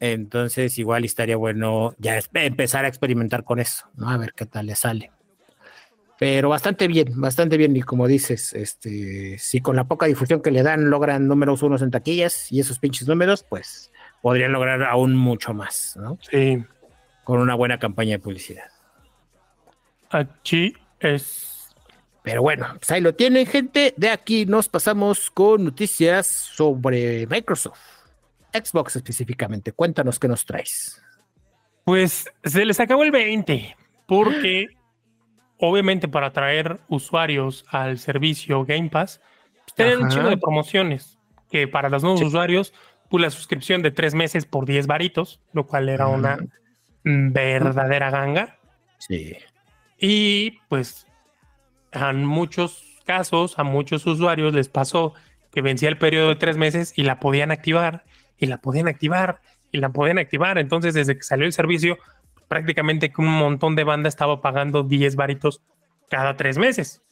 [0.00, 4.08] Entonces igual estaría bueno ya empezar a experimentar con eso, ¿no?
[4.08, 5.12] A ver qué tal le sale.
[6.20, 7.74] Pero bastante bien, bastante bien.
[7.74, 11.80] Y como dices, este, si con la poca difusión que le dan logran números unos
[11.80, 16.18] en taquillas y esos pinches números, pues podrían lograr aún mucho más, ¿no?
[16.30, 16.62] Sí,
[17.24, 18.68] Con una buena campaña de publicidad.
[20.10, 21.74] aquí es
[22.22, 23.94] Pero bueno, pues ahí lo tienen, gente.
[23.96, 27.99] De aquí nos pasamos con noticias sobre Microsoft.
[28.52, 29.72] Xbox específicamente.
[29.72, 31.02] Cuéntanos qué nos traes.
[31.84, 34.68] Pues se les acabó el 20, porque
[35.58, 39.20] obviamente para atraer usuarios al servicio Game Pass,
[39.64, 41.18] pues, tienen un chingo de promociones,
[41.50, 42.26] que para los nuevos Sí.
[42.26, 42.72] usuarios,
[43.08, 46.38] pues la suscripción de tres meses por 10 varitos, lo cual era una
[47.02, 48.58] verdadera ganga.
[48.98, 49.36] Sí.
[49.98, 51.06] Y pues
[51.92, 55.14] en muchos casos, a muchos usuarios les pasó
[55.50, 58.04] que vencía el periodo de tres meses y la podían activar,
[58.40, 60.58] y la podían activar, y la podían activar.
[60.58, 61.98] Entonces, desde que salió el servicio,
[62.48, 65.62] prácticamente un montón de banda estaba pagando 10 varitos
[66.08, 67.02] cada tres meses.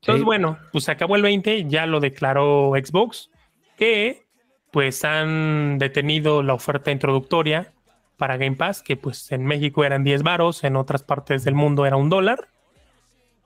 [0.00, 0.24] Entonces, Sí.
[0.24, 3.30] bueno, pues se acabó el 20, ya lo declaró Xbox,
[3.76, 4.26] que
[4.70, 7.72] pues han detenido la oferta introductoria
[8.16, 11.84] para Game Pass, que pues en México eran 10 varos, en otras partes del mundo
[11.84, 12.48] era un dólar,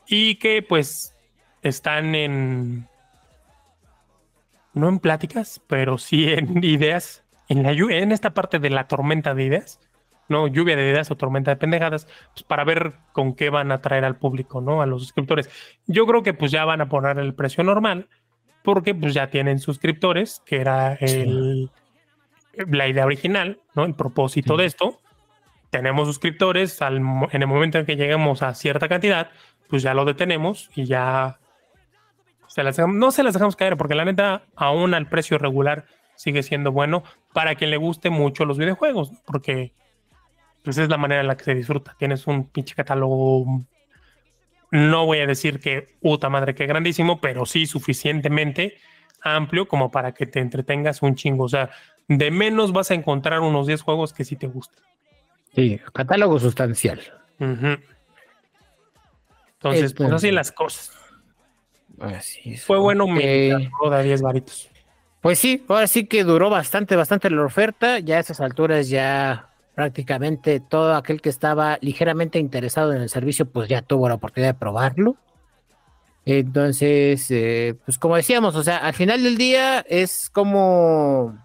[0.07, 1.17] y que pues
[1.63, 2.87] están en,
[4.75, 8.87] no en pláticas, pero sí en ideas, en, la, llu- en esta parte de la
[8.89, 9.81] tormenta de ideas,
[10.29, 13.81] no lluvia de ideas o tormenta de pendejadas, pues para ver con qué van a
[13.83, 14.81] traer al público, ¿no?
[14.81, 15.51] A los suscriptores.
[15.87, 18.09] Yo creo que pues ya van a poner el precio normal,
[18.63, 21.71] porque pues ya tienen suscriptores, que era el,
[22.55, 23.85] la idea original, ¿no?
[23.85, 24.61] El propósito Sí.
[24.61, 24.99] de esto.
[25.71, 26.99] Tenemos suscriptores, al
[27.33, 29.31] en el momento en que lleguemos a cierta cantidad,
[29.69, 31.39] pues ya lo detenemos y ya
[32.47, 35.87] se las dejamos- no se las dejamos caer, porque la neta, aún al precio regular,
[36.17, 39.19] sigue siendo bueno para quien le guste mucho los videojuegos, ¿no?
[39.25, 39.73] porque
[40.63, 41.95] pues es la manera en la que se disfruta.
[41.99, 43.65] Tienes un pinche catálogo
[44.73, 48.79] no voy a decir que puta madre que grandísimo, pero sí suficientemente
[49.21, 51.45] amplio como para que te entretengas un chingo.
[51.45, 51.69] O sea,
[52.09, 54.83] de menos vas a encontrar unos 10 juegos que sí te gustan.
[55.55, 57.03] Sí, catálogo sustancial.
[57.39, 60.91] Entonces, pues así las cosas.
[62.01, 63.51] Así Fue bueno, me
[63.91, 64.71] da 10 varitos.
[65.23, 68.01] Pues sí, ahora sí que duró bastante, bastante la oferta.
[68.01, 73.47] Ya a esas alturas ya prácticamente todo aquel que estaba ligeramente interesado en el servicio,
[73.47, 75.17] pues ya tuvo la oportunidad de probarlo.
[76.25, 81.39] Entonces, eh, pues como decíamos, o sea, al final del día es como,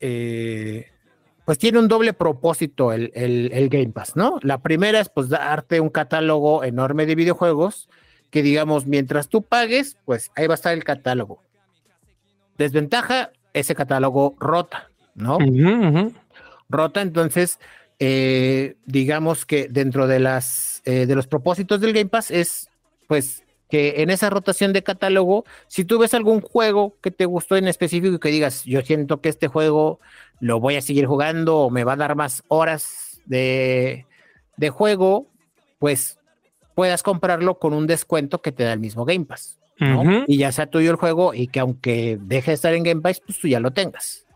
[0.00, 0.88] eh,
[1.44, 4.38] pues tiene un doble propósito el, el, Game Pass, ¿no?
[4.42, 7.88] La primera es pues darte un catálogo enorme de videojuegos
[8.30, 11.40] que digamos, mientras tú pagues, pues ahí va a estar el catálogo.
[12.58, 15.38] Desventaja, ese catálogo rota, ¿no?
[16.68, 17.58] Rota, entonces,
[17.98, 22.68] eh, digamos que dentro de las de los propósitos del Game Pass es
[23.08, 27.56] pues que en esa rotación de catálogo, si tú ves algún juego que te gustó
[27.56, 30.00] en específico y que digas, yo siento que este juego
[30.40, 34.06] lo voy a seguir jugando o me va a dar más horas de,
[34.70, 35.26] juego,
[35.78, 36.18] pues
[36.74, 39.58] puedas comprarlo con un descuento que te da el mismo Game Pass.
[40.26, 43.20] Y ya sea tuyo el juego y que aunque deje de estar en Game Pass,
[43.20, 44.26] pues tú ya lo tengas.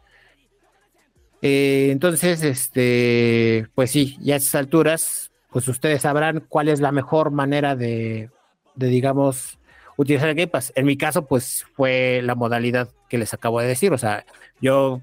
[1.40, 6.92] Eh, entonces, este, pues sí, ya a esas alturas, pues ustedes sabrán cuál es la
[6.92, 8.30] mejor manera de
[8.78, 9.58] de, digamos,
[9.96, 10.72] utilizar el Game Pass.
[10.76, 13.92] En mi caso, pues fue la modalidad que les acabo de decir.
[13.92, 14.24] O sea,
[14.60, 15.02] yo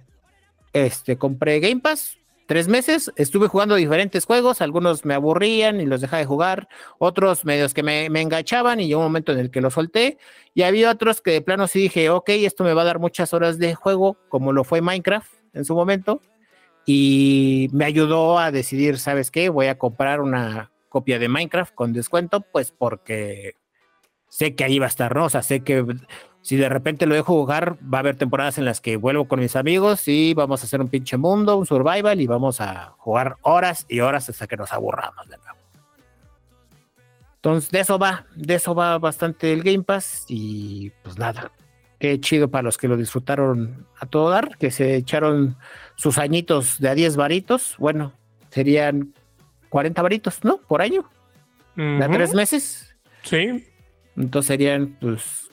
[0.71, 6.01] este, compré Game Pass tres meses, estuve jugando diferentes juegos, algunos me aburrían y los
[6.01, 6.67] dejaba de jugar,
[6.99, 10.17] otros medios que me, enganchaban y llegó un momento en el que los solté.
[10.53, 13.33] Y había otros que de plano sí dije, ok, esto me va a dar muchas
[13.33, 16.21] horas de juego, como lo fue Minecraft en su momento.
[16.85, 19.49] Y me ayudó a decidir, ¿sabes qué?
[19.49, 23.55] Voy a comprar una copia de Minecraft con descuento, pues porque
[24.29, 25.85] sé que ahí va a estar, sea, sé que
[26.45, 29.39] si de repente lo dejo jugar, va a haber temporadas en las que vuelvo con
[29.39, 33.37] mis amigos y vamos a hacer un pinche mundo, un survival y vamos a jugar
[33.41, 35.57] horas y horas hasta que nos aburramos de nuevo.
[37.37, 41.51] Entonces, de eso va, de eso va bastante el Game Pass y pues nada,
[41.97, 45.57] qué chido para los que lo disfrutaron a todo dar, que se echaron
[45.95, 48.13] sus añitos de a 10 varitos, bueno,
[48.51, 49.15] serían
[49.69, 50.57] 40 varitos, ¿no?
[50.57, 51.09] Por año.
[51.75, 52.95] ¿De tres meses?
[53.23, 53.65] Sí.
[54.15, 55.44] Entonces serían, pues,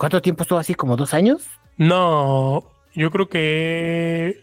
[0.00, 0.74] ¿cuánto tiempo estuvo así?
[0.74, 1.46] ¿Como dos años?
[1.76, 4.42] No, yo creo que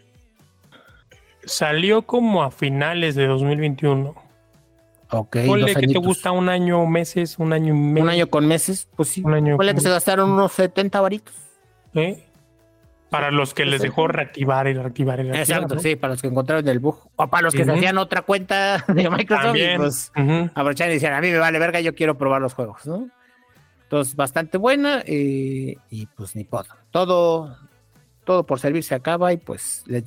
[1.44, 4.14] salió como a finales de 2021.
[5.10, 5.36] Ok.
[5.46, 8.04] Ponle que te gusta un año, meses, un año y medio.
[8.04, 9.22] Un año con meses, pues sí.
[9.24, 11.34] Un año Ponle que se gastaron unos 70 varitos.
[11.94, 12.24] ¿Eh?
[13.10, 15.62] Para los que les dejó reactivar y reactivar y reactivar.
[15.62, 17.10] Exacto, sí, para los que encontraron el bug.
[17.16, 20.12] O para los que se hacían otra cuenta de Microsoft y pues
[20.54, 23.08] aprovechan y decían, a mí me vale verga, yo quiero probar los juegos, ¿no?
[23.88, 26.66] Entonces, bastante buena eh, y pues ni puedo.
[26.90, 27.56] Todo,
[28.24, 30.04] todo por servir se acaba y pues le,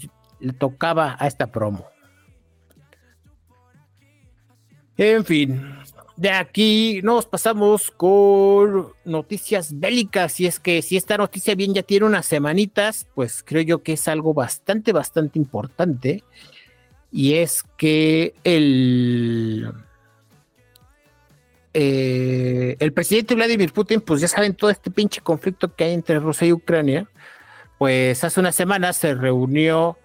[0.53, 1.87] tocaba a esta promo.
[4.97, 5.79] En fin,
[6.15, 10.39] de aquí nos pasamos con noticias bélicas.
[10.39, 13.93] Y es que si esta noticia bien ya tiene unas semanitas, pues creo yo que
[13.93, 16.23] es algo bastante, bastante importante.
[17.11, 19.73] Y es que el
[21.73, 26.19] eh, el presidente Vladimir Putin, pues ya saben todo este pinche conflicto que hay entre
[26.19, 27.07] Rusia y Ucrania,
[27.77, 29.97] pues hace unas semanas se reunió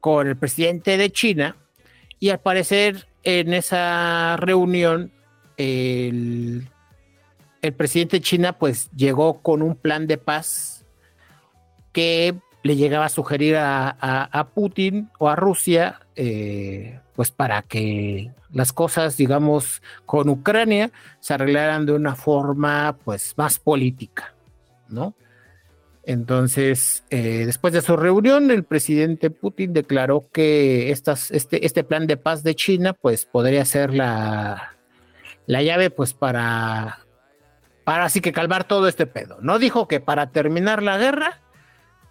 [0.00, 1.56] con el presidente de China
[2.18, 5.12] y al parecer en esa reunión
[5.56, 6.68] el,
[7.76, 10.84] presidente de China pues llegó con un plan de paz
[11.92, 18.72] que le llegaba a sugerir a, Putin o a Rusia eh, pues para que las
[18.72, 24.34] cosas, digamos, con Ucrania se arreglaran de una forma, pues, más política,
[24.88, 25.14] ¿no?
[26.04, 32.06] Entonces, eh, después de su reunión, el presidente Putin declaró que estas, este, este plan
[32.06, 34.74] de paz de China, pues, podría ser la,
[35.46, 36.98] la llave, pues, para,
[37.84, 39.38] para así que calmar todo este pedo.
[39.42, 41.40] No dijo que para terminar la guerra,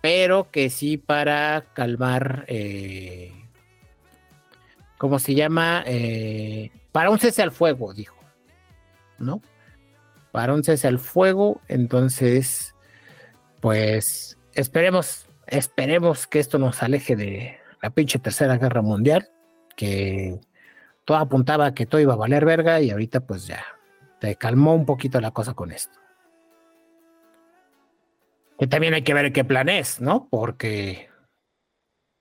[0.02, 3.40] pero que sí para calmar eh,
[5.02, 5.84] ¿cómo se llama?
[5.88, 8.16] Eh, para un cese al fuego, dijo,
[9.18, 9.42] ¿no?
[10.32, 12.76] Para un cese al fuego, entonces,
[13.62, 19.28] pues esperemos, esperemos que esto nos aleje de la pinche tercera guerra mundial,
[19.76, 20.40] que
[21.04, 23.66] todo apuntaba a que todo iba a valer verga y ahorita pues ya,
[24.20, 25.98] te calmó un poquito la cosa con esto.
[28.60, 30.28] Que también hay que ver qué plan es, ¿no?
[30.30, 31.10] Porque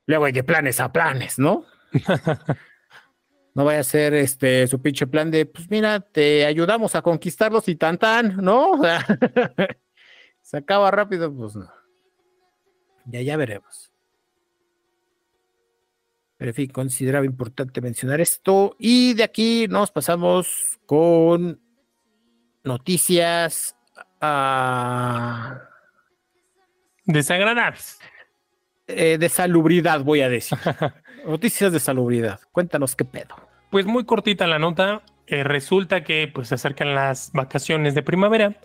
[0.06, 1.66] luego hay de planes a planes, ¿no?
[3.60, 7.68] No vaya a ser este su pinche plan de, pues mira, te ayudamos a conquistarlos
[7.68, 8.70] y tan tan, ¿no?
[8.72, 9.04] O sea,
[10.40, 11.70] se acaba rápido, pues no.
[13.04, 13.92] Ya, ya veremos.
[16.38, 18.76] Pero en fin, consideraba importante mencionar esto.
[18.78, 21.60] Y de aquí nos pasamos con
[22.64, 23.76] noticias
[24.22, 25.60] ah,
[27.04, 27.98] Desagradables.
[28.86, 30.56] eh, de salubridad, voy a decir.
[31.26, 32.40] noticias de salubridad.
[32.52, 33.49] Cuéntanos qué pedo.
[33.70, 35.02] Pues muy cortita la nota.
[35.26, 38.56] eh, resulta que pues se acercan las vacaciones de primavera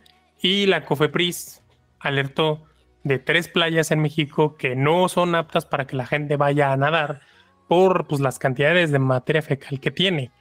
[0.42, 1.64] y la COFEPRIS
[2.00, 2.64] alertó
[3.04, 6.78] de tres playas en México que no son aptas para que la gente vaya a
[6.78, 7.22] nadar
[7.68, 10.32] por pues, las cantidades de materia fecal que tiene.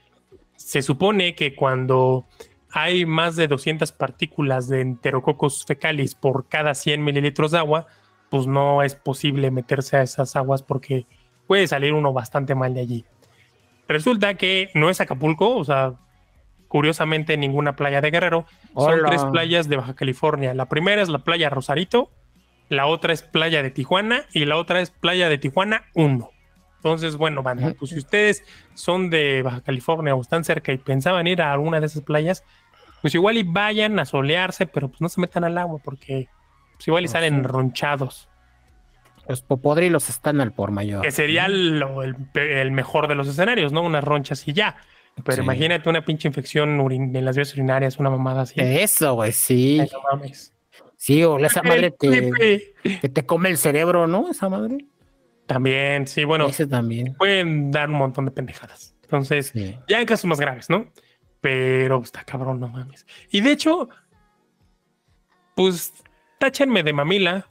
[0.56, 2.26] Se supone que cuando
[2.70, 7.86] hay más de 200 partículas de enterococos fecalis por cada 100 mililitros de agua,
[8.30, 11.06] pues no es posible meterse a esas aguas porque
[11.46, 13.04] puede salir uno bastante mal de allí.
[13.88, 15.94] Resulta que no es Acapulco, o sea,
[16.68, 20.54] curiosamente ninguna playa de Guerrero, son tres playas de Baja California.
[20.54, 22.10] La primera es la playa Rosarito,
[22.68, 26.30] la otra es playa de Tijuana y la otra es playa de Tijuana 1.
[26.76, 28.44] Entonces, bueno, banda, pues si ustedes
[28.74, 32.44] son de Baja California o están cerca y pensaban ir a alguna de esas playas,
[33.00, 36.28] pues igual y vayan a solearse, pero pues no se metan al agua porque
[36.74, 38.28] pues igual y No salen ronchados.
[39.28, 41.02] Los popodrilos están al por mayor.
[41.02, 43.82] Que sería lo- el, mejor de los escenarios, ¿no?
[43.82, 44.76] Unas ronchas y ya.
[45.24, 45.42] Pero Sí.
[45.42, 48.54] imagínate una pinche infección urin- en las vías urinarias, una mamada así.
[48.60, 49.78] Eso, güey, sí.
[49.80, 50.52] Ay, no mames.
[50.96, 52.74] Sí, o esa madre que, Pepe.
[53.00, 54.28] que te come el cerebro, ¿no?
[54.30, 54.78] Esa madre.
[55.46, 57.14] También, sí, bueno, Ese también.
[57.14, 58.96] pueden dar un montón de pendejadas.
[59.02, 59.78] Entonces, Sí.
[59.88, 60.90] ya hay casos más graves, ¿no?
[61.40, 63.06] Pero está cabrón, no mames.
[63.30, 63.88] Y de hecho,
[65.54, 65.92] pues,
[66.38, 67.48] táchenme de mamila.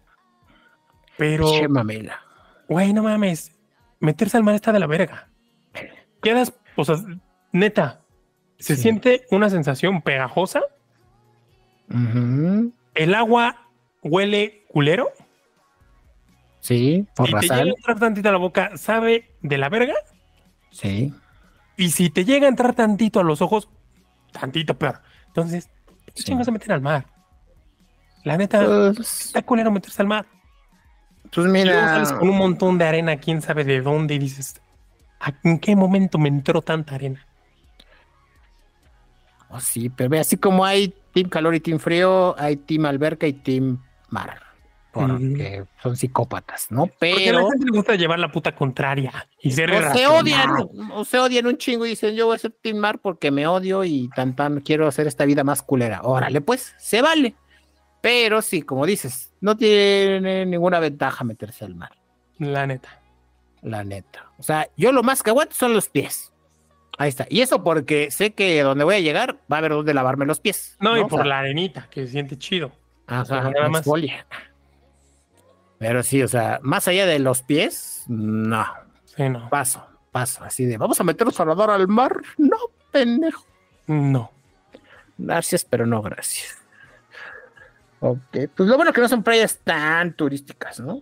[1.18, 2.20] Pero, Che, mamela.
[2.68, 3.52] güey, no mames.
[4.00, 5.30] Meterse al mar está de la verga.
[6.22, 6.96] Quedas, o sea,
[7.52, 8.02] neta,
[8.60, 8.82] se Sí.
[8.84, 10.62] siente una sensación pegajosa.
[12.96, 13.68] El agua
[14.02, 15.10] huele culero.
[16.60, 19.94] Sí, por y te llega a entrar tantito a la boca, sabe de la verga.
[20.72, 21.14] Sí.
[21.76, 23.68] Y si te llega a entrar tantito a los ojos,
[24.32, 25.02] tantito peor.
[25.28, 25.70] Entonces,
[26.06, 26.24] ¿qué Sí.
[26.24, 27.06] chingas a meter al mar?
[28.24, 28.64] La neta,
[28.96, 30.26] Pues, está culero meterse al mar.
[31.34, 34.62] Pues mira, sales con un montón de arena, quién sabe de dónde, y dices,
[35.20, 37.28] ¿a- ¿en qué momento me entró tanta arena?
[39.50, 43.28] oh, sí, pero ve, así como hay team calor y team frío, hay team alberca
[43.28, 44.42] y team mar.
[44.92, 46.86] Porque son psicópatas, ¿no?
[46.88, 50.06] Porque a la Pero gente le gusta llevar la puta contraria y ser o se
[50.06, 50.52] odian,
[50.92, 53.48] o se odian un chingo y dicen, yo voy a ser team mar porque me
[53.48, 56.02] odio y tan tan quiero hacer esta vida más culera.
[56.04, 57.36] Órale, pues, se vale.
[58.04, 61.92] Pero sí, como dices, no tiene ninguna ventaja meterse al mar.
[62.38, 63.00] La neta.
[63.62, 64.30] La neta.
[64.38, 66.34] O sea, yo lo más que aguanto son los pies.
[66.98, 67.26] Ahí está.
[67.30, 70.42] Y eso porque sé que donde voy a llegar va a haber donde lavarme los
[70.42, 70.76] pies.
[70.82, 72.74] No, y O por sea, la arenita, que se siente chido.
[73.08, 73.86] Ajá, nada más.
[75.78, 78.66] Pero sí, o sea, más allá de los pies, no.
[79.06, 79.50] Sí, no.
[79.50, 80.44] Paso, paso.
[80.44, 82.18] Así de, vamos a meternos a nadar al mar.
[82.38, 82.58] No,
[82.92, 83.46] pendejo.
[83.88, 84.30] No.
[85.18, 86.63] Gracias, pero no gracias.
[88.06, 91.02] Ok, pues lo bueno que no son playas tan turísticas, ¿no?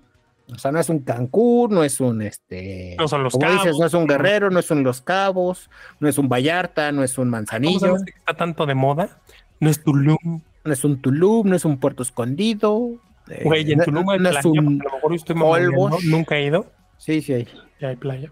[0.54, 2.96] O sea, no es un Cancún, no es un este.
[3.00, 4.08] No son Los como dices, Cabos, no es un no.
[4.08, 7.80] Guerrero, no es un Los Cabos, no es un Vallarta, no es un ¿Cómo Manzanillo,
[7.80, 9.18] sabes que está tanto de moda?
[9.60, 10.42] No es Tulum.
[10.64, 12.92] no es un Tulum, no es un Puerto Escondido.
[13.30, 14.54] eh, Güey, en no- Tulum hay no playa, es un.
[14.78, 16.04] porque a lo mejor estoy Holbox.
[16.06, 16.72] Nunca he ido.
[16.98, 17.48] Sí, sí, hay.
[17.80, 18.32] Y hay playa.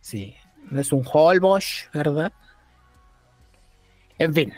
[0.00, 0.36] Sí,
[0.70, 2.32] no es un Holbox, ¿verdad?
[4.18, 4.52] En fin,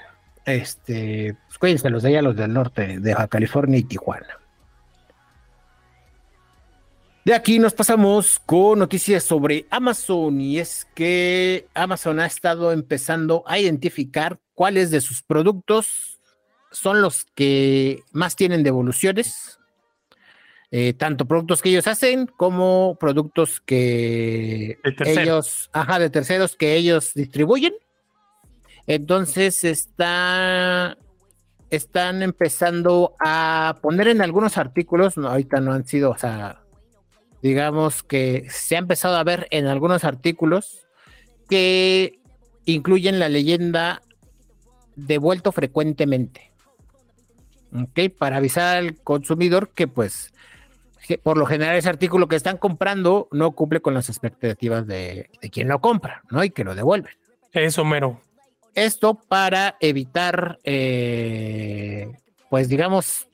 [0.46, 4.38] este, pues cuídense los de allá, los del norte, de Baja California y Tijuana.
[7.24, 13.42] De aquí nos pasamos con noticias sobre Amazon y es que Amazon ha estado empezando
[13.48, 16.20] a identificar cuáles de sus productos
[16.70, 19.59] son los que más tienen devoluciones,
[20.70, 27.12] eh, tanto productos que ellos hacen como productos que ellos, ajá, de terceros que ellos
[27.12, 27.74] distribuyen.
[28.87, 30.96] Entonces está,
[31.70, 36.62] están empezando a poner en algunos artículos, no, ahorita no han sido, o sea,
[37.43, 40.87] digamos que se ha empezado a ver en algunos artículos
[41.49, 42.20] que
[42.64, 44.03] incluyen la leyenda
[44.95, 46.53] devuelto frecuentemente.
[47.74, 48.12] ¿Ok?
[48.16, 50.32] Para avisar al consumidor que pues
[51.22, 55.51] por lo general ese artículo que están comprando no cumple con las expectativas de, de
[55.51, 56.43] quien lo compra, ¿no?
[56.43, 57.14] Y que lo devuelven.
[57.53, 58.20] Eso, mero.
[58.77, 62.12] Esto para evitar, eh,
[62.51, 63.27] pues digamos,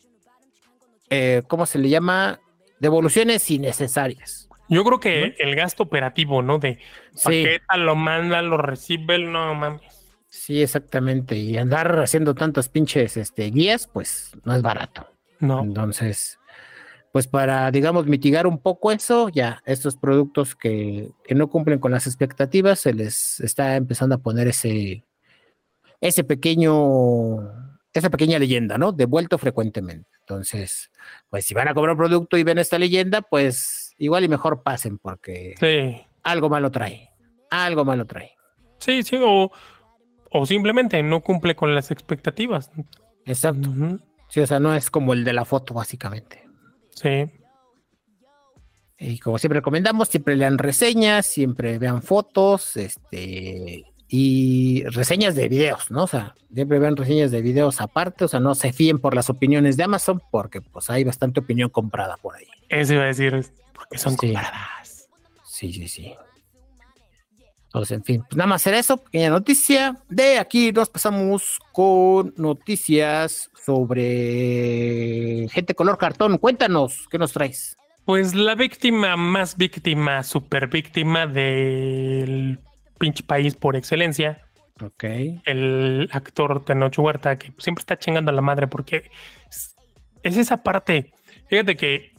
[1.11, 2.39] eh, ¿cómo se le llama?
[2.79, 4.49] Devoluciones innecesarias.
[4.69, 6.61] Yo creo que el gasto operativo, ¿no?
[6.61, 6.79] De
[7.23, 9.83] paqueta, lo manda, lo recibe, no mames.
[10.29, 11.37] Sí, exactamente.
[11.37, 15.11] Y andar haciendo tantas pinches este, guías, pues no es barato.
[15.41, 15.61] No.
[15.65, 16.39] Entonces,
[17.11, 21.91] pues para, digamos, mitigar un poco eso, ya estos productos que, que, no cumplen con
[21.91, 25.05] las expectativas, se les está empezando a poner ese,
[26.03, 27.39] ese pequeño,
[27.95, 28.93] esa pequeña leyenda, ¿no?
[28.93, 30.11] Devuelto frecuentemente.
[30.21, 30.91] Entonces,
[31.31, 34.63] pues si van a cobrar un producto y ven esta leyenda, pues igual y mejor
[34.63, 35.55] pasen porque
[36.23, 37.11] algo malo trae.
[37.51, 38.33] Algo malo trae.
[38.79, 39.53] Sí, sí, o,
[40.31, 42.71] o simplemente no cumple con las expectativas.
[43.25, 43.71] Exacto.
[44.29, 46.49] Sí, o sea, no es como el de la foto, básicamente.
[46.91, 47.31] Sí.
[48.99, 53.85] Y como siempre recomendamos, siempre lean reseñas, siempre vean fotos, este,
[54.15, 56.03] y reseñas de videos, ¿no?
[56.03, 59.31] O sea, siempre vean reseñas de videos aparte, o sea, no se fíen por las
[59.31, 62.47] opiniones de Amazon, porque pues hay bastante opinión comprada por ahí.
[62.69, 65.09] Eso iba a decir, porque son compradas.
[65.47, 66.15] Sí, sí, sí.
[67.65, 69.97] Entonces, en fin, pues nada más era eso, pequeña noticia.
[70.11, 76.37] De aquí nos pasamos con noticias sobre gente color cartón.
[76.37, 77.79] Cuéntanos, ¿qué nos traes?
[78.05, 82.59] Pues la víctima más víctima, super víctima del
[83.03, 84.47] pinche país por excelencia.
[84.81, 85.03] Ok.
[85.45, 89.11] El actor Tenoch Huerta, que siempre está chingando a la madre porque
[89.51, 91.13] es, esa parte.
[91.49, 92.13] Fíjate que,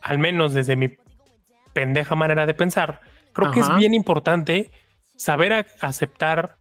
[0.00, 0.96] al menos desde mi
[1.74, 3.02] pendeja manera de pensar,
[3.34, 4.70] creo que es bien importante
[5.16, 6.56] saber aceptar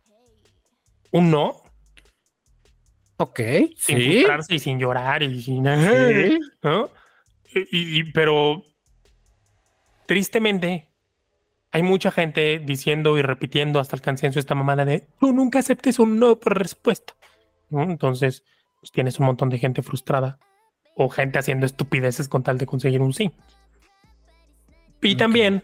[1.11, 1.63] un no
[3.15, 3.39] Ok.
[3.77, 4.25] Sin sí.
[4.49, 5.61] y sin llorar y sin.
[5.63, 6.89] ¿no?
[7.53, 8.63] Y, pero
[10.07, 10.90] tristemente
[11.71, 15.99] hay mucha gente diciendo y repitiendo hasta el cansancio esta mamada de tú nunca aceptes
[15.99, 17.13] un no por respuesta.
[17.71, 18.43] Entonces,
[18.79, 20.37] pues tienes un montón de gente frustrada
[20.95, 23.31] o gente haciendo estupideces con tal de conseguir un sí.
[25.01, 25.63] Y también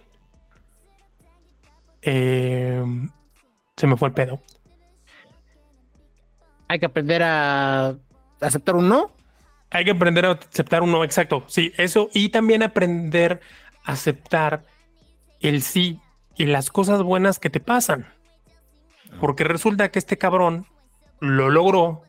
[2.02, 2.84] eh,
[3.76, 4.42] se me fue el pedo
[6.68, 7.96] hay que aprender a
[8.42, 9.12] aceptar un no.
[9.70, 11.44] Hay que aprender a aceptar un no, exacto.
[11.48, 12.10] Sí, eso.
[12.14, 13.42] Y también aprender
[13.84, 14.64] a aceptar
[15.42, 16.00] el sí
[16.36, 18.08] y las cosas buenas que te pasan.
[19.20, 20.68] Porque resulta que este cabrón
[21.20, 22.04] lo logró.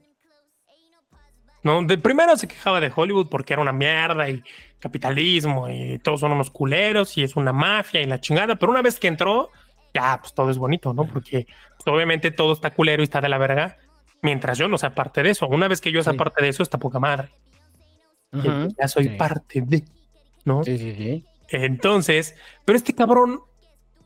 [1.62, 1.82] ¿no?
[1.82, 4.42] De primero se quejaba de Hollywood porque era una mierda y
[4.78, 8.56] capitalismo y todos son unos culeros y es una mafia y la chingada.
[8.56, 9.50] Pero una vez que entró,
[9.94, 11.06] ya, pues todo es bonito, ¿no?
[11.06, 13.78] Porque pues, obviamente todo está culero y está de la verga
[14.22, 15.46] mientras yo no sea parte de eso.
[15.48, 17.28] Una vez que yo sea parte de eso, está poca madre.
[18.32, 19.84] ya soy parte de,
[20.44, 20.62] ¿no?
[20.64, 21.24] Sí, sí, sí.
[21.48, 22.34] Entonces,
[22.64, 23.40] pero este cabrón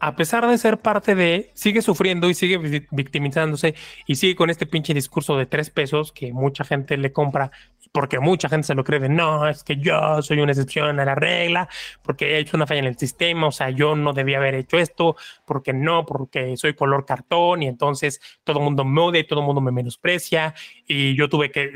[0.04, 4.66] a pesar de ser parte de, sigue sufriendo y sigue victimizándose y sigue con este
[4.66, 7.52] pinche discurso de tres pesos que mucha gente le compra
[7.92, 11.04] porque mucha gente se lo cree de no, es que yo soy una excepción a
[11.04, 11.68] la regla,
[12.02, 14.78] porque he hecho una falla en el sistema, o sea, yo no debía haber hecho
[14.78, 15.14] esto,
[15.46, 19.40] porque no, porque soy color cartón y entonces todo el mundo me odia y todo
[19.40, 20.54] el mundo me menosprecia
[20.86, 21.70] y yo tuve que,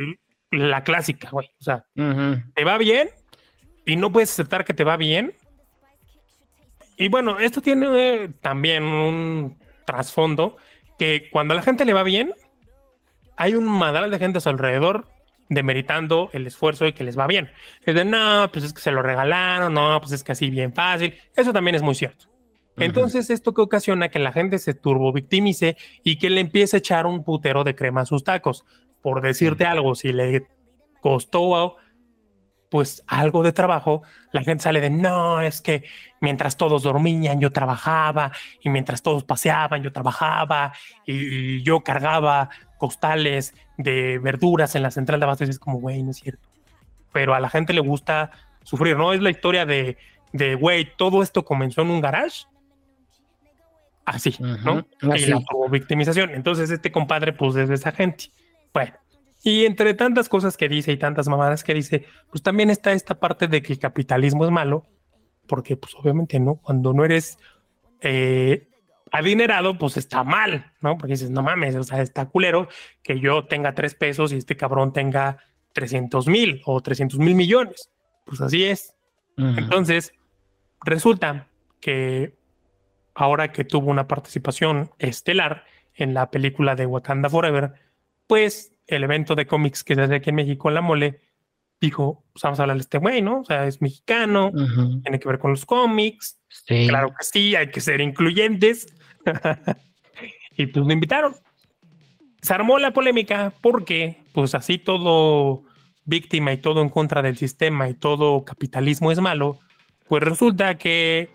[0.50, 3.10] la clásica, güey, o sea, te va bien
[3.84, 5.34] y no puedes aceptar que te va bien
[6.96, 10.56] y bueno, esto tiene eh, también un trasfondo
[10.98, 12.34] que cuando a la gente le va bien,
[13.36, 15.08] hay un madral de gente a su alrededor
[15.48, 17.50] demeritando el esfuerzo y que les va bien.
[17.84, 20.72] Es de, no, pues es que se lo regalaron, no, pues es que así bien
[20.72, 21.14] fácil.
[21.36, 22.26] Eso también es muy cierto.
[22.78, 26.78] Entonces, esto que ocasiona que la gente se turbo victimice y que le empiece a
[26.78, 28.66] echar un putero de crema a sus tacos.
[29.00, 30.46] Por decirte algo, si le
[31.00, 31.78] costó
[32.70, 34.02] pues algo de trabajo,
[34.32, 35.84] la gente sale de, no, es que
[36.20, 40.72] mientras todos dormían, yo trabajaba, y mientras todos paseaban, yo trabajaba,
[41.06, 46.10] y, yo cargaba costales de verduras en la central de abastos, es como, güey, no
[46.10, 46.48] es cierto.
[47.12, 48.30] Pero a la gente le gusta
[48.62, 49.12] sufrir, ¿no?
[49.12, 49.96] Es la historia de,
[50.32, 52.44] de güey, todo esto comenzó en un garage.
[54.04, 54.86] Así, ¿no?
[55.16, 56.30] Y la victimización.
[56.30, 58.26] Entonces, este compadre, pues, es de esa gente.
[58.72, 58.94] Bueno,
[59.46, 63.20] y entre tantas cosas que dice y tantas mamadas que dice, pues también está esta
[63.20, 64.88] parte de que el capitalismo es malo,
[65.46, 67.38] porque pues obviamente no, cuando no eres
[68.00, 68.66] eh,
[69.12, 70.98] adinerado, pues está mal, ¿no?
[70.98, 72.66] Porque dices, no mames, o sea, está culero
[73.04, 75.38] que yo tenga tres pesos y este cabrón tenga
[75.74, 77.88] 300 mil o 300 mil millones.
[78.24, 78.96] Pues así es.
[79.36, 80.12] Entonces,
[80.84, 81.46] resulta
[81.78, 82.34] que
[83.14, 87.74] ahora que tuvo una participación estelar en la película de Wakanda Forever,
[88.26, 91.20] pues el evento de cómics que se hace aquí en México, La Mole,
[91.80, 93.40] dijo, pues vamos a hablar de este güey, ¿no?
[93.40, 94.52] O sea, es mexicano,
[95.02, 96.40] tiene que ver con los cómics.
[96.66, 98.86] Claro que sí, hay que ser incluyentes.
[100.56, 101.34] y pues lo invitaron.
[102.40, 105.64] Se armó la polémica porque, pues así todo
[106.04, 109.58] víctima y todo en contra del sistema y todo capitalismo es malo,
[110.08, 111.30] Pues resulta que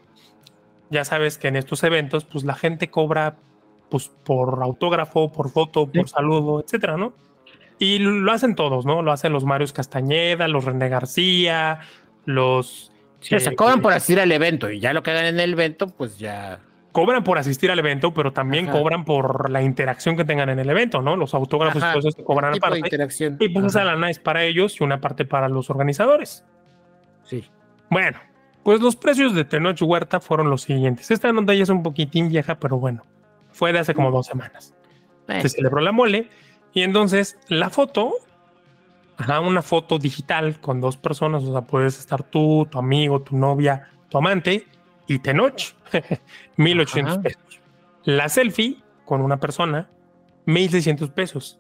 [0.90, 3.38] ya sabes que en estos eventos, pues la gente cobra
[3.90, 7.14] pues por autógrafo, por foto, por saludo, etcétera, ¿no?
[7.82, 9.02] Y lo hacen todos, ¿no?
[9.02, 11.80] Lo hacen los Marios Castañeda, los René García,
[12.26, 12.92] los.
[13.22, 15.88] Sí, se cobran por asistir al evento y ya lo que hagan en el evento,
[15.88, 16.60] pues ya.
[16.92, 20.70] Cobran por asistir al evento, pero también cobran por la interacción que tengan en el
[20.70, 21.16] evento, ¿no?
[21.16, 22.78] Los autógrafos y cosas que cobran aparte.
[22.78, 23.38] interacción.
[23.40, 26.46] Y pues esa lana es para ellos y una parte para los organizadores.
[27.24, 27.50] Sí.
[27.90, 28.20] Bueno,
[28.62, 31.10] pues los precios de Tenoch Huerta fueron los siguientes.
[31.10, 33.08] Esta nota ya es un poquitín vieja, pero bueno,
[33.52, 34.76] fue de hace como dos semanas.
[35.28, 36.30] Se celebró la mole
[36.74, 38.16] y entonces la foto,
[39.44, 43.90] una foto digital con dos personas, o sea, puedes estar tú, tu amigo, tu novia,
[44.10, 44.66] tu amante
[45.08, 45.74] y Tenoch,
[46.58, 47.42] 1800 pesos.
[48.04, 49.90] La selfie con una persona,
[50.46, 51.60] 1600 pesos.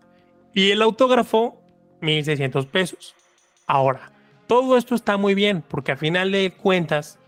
[0.53, 1.61] Y el autógrafo,
[2.01, 3.15] 1600 pesos.
[3.67, 4.11] Ahora,
[4.47, 7.19] todo esto está muy bien porque a final de cuentas,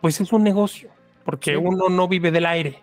[0.00, 0.90] pues es un negocio,
[1.24, 2.82] porque uno no vive del aire.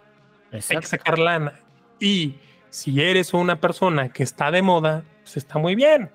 [0.51, 1.59] Hay que sacar lana.
[1.99, 2.35] Y
[2.73, 6.09] si eres una persona que está de moda, pues está muy bien.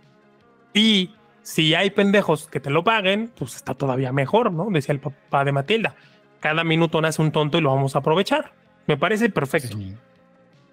[0.75, 4.67] Y si hay pendejos que te lo paguen, pues está todavía mejor, ¿no?
[4.69, 5.95] Decía el papá de Matilda.
[6.41, 8.55] Cada minuto nace un tonto y lo vamos a aprovechar.
[8.89, 9.79] Me parece perfecto.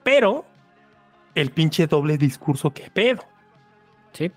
[0.02, 0.44] Pero
[1.36, 3.24] el pinche doble discurso, ¿qué pedo?
[4.12, 4.32] Sí.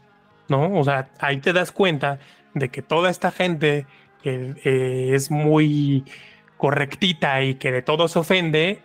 [0.48, 0.78] ¿no?
[0.78, 2.18] O sea, ahí te das cuenta
[2.52, 3.86] de que toda esta gente
[4.22, 6.04] que eh, es muy
[6.58, 8.82] correctita y que de todo se ofende,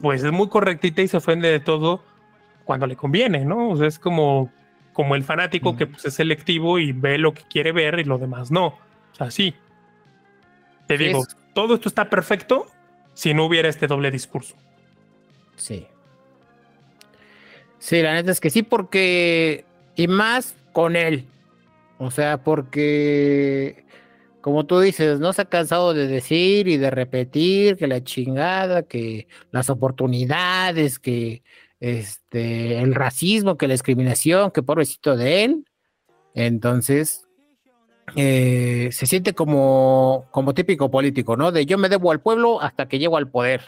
[0.00, 2.02] pues es muy correctita y se ofende de todo
[2.64, 3.70] cuando le conviene, ¿no?
[3.70, 4.50] O sea, es como,
[4.92, 8.18] como el fanático que pues, es selectivo y ve lo que quiere ver y lo
[8.18, 8.66] demás no.
[8.66, 9.54] O sea, sí.
[10.86, 11.24] Te digo,
[11.54, 12.66] todo esto está perfecto
[13.14, 14.56] si no hubiera este doble discurso.
[15.56, 15.86] Sí.
[17.78, 19.64] Sí, la neta es que sí, porque.
[19.96, 21.26] Y más con él.
[21.98, 23.84] O sea, porque,
[24.40, 28.82] como tú dices, no se ha cansado de decir y de repetir que la chingada,
[28.82, 31.42] que las oportunidades, que
[31.80, 35.64] este, el racismo, que la discriminación, que pobrecito de él.
[36.34, 37.26] Entonces,
[38.16, 41.52] eh, se siente como, como típico político, ¿no?
[41.52, 43.62] De yo me debo al pueblo hasta que llego al poder.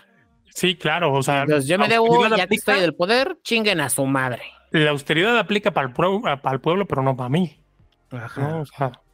[0.55, 1.47] Sí, claro, o sea.
[1.47, 4.43] yo me debo, ya que estoy del poder, chinguen a su madre
[4.73, 7.57] la austeridad aplica para el, pueblo, para el pueblo, pero no para mí.
[8.11, 8.63] Ajá.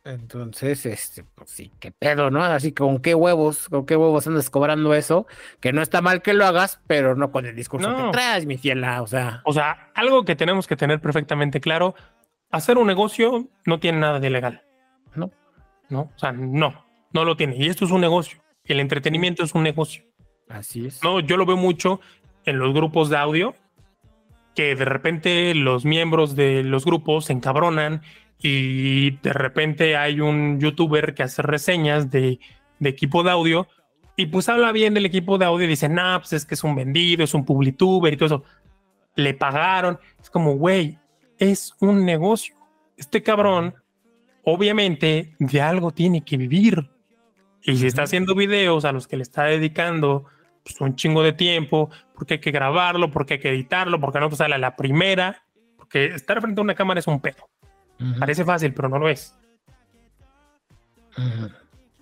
[0.08, 2.42] Entonces, este, pues sí, qué pedo, ¿no?
[2.42, 5.26] Así con qué huevos, con qué huevos andas cobrando eso,
[5.60, 8.56] que no está mal que lo hagas, pero no con el discurso que traes, mi
[8.56, 9.42] fiela, o sea.
[9.44, 11.94] O sea, algo que tenemos que tener perfectamente claro,
[12.50, 14.64] hacer un negocio no tiene nada de ilegal.
[15.14, 15.30] No.
[15.90, 17.56] No, o sea, no, no lo tiene.
[17.56, 18.40] Y esto es un negocio.
[18.64, 20.04] El entretenimiento es un negocio.
[20.48, 21.04] Así es.
[21.04, 22.00] No, yo lo veo mucho
[22.46, 23.54] en los grupos de audio
[24.54, 28.02] que de repente los miembros de los grupos se encabronan
[28.40, 32.38] y de repente hay un youtuber que hace reseñas de,
[32.80, 33.66] equipo de audio
[34.16, 36.64] y pues habla bien del equipo de audio y dice, nah, pues es que es
[36.64, 38.44] un vendido, es un publituber y todo eso.
[39.14, 39.98] Le pagaron.
[40.20, 40.98] Es como, güey,
[41.38, 42.56] es un negocio.
[42.96, 43.74] Este cabrón,
[44.42, 46.90] obviamente, de algo tiene que vivir.
[47.62, 50.24] Y si está haciendo videos a los que le está dedicando
[50.64, 54.28] pues, un chingo de tiempo, porque hay que grabarlo, porque hay que editarlo, porque no
[54.28, 55.44] te sale a la primera,
[55.76, 57.48] porque estar frente a una cámara es un pedo.
[58.18, 59.34] Parece fácil, pero no lo es.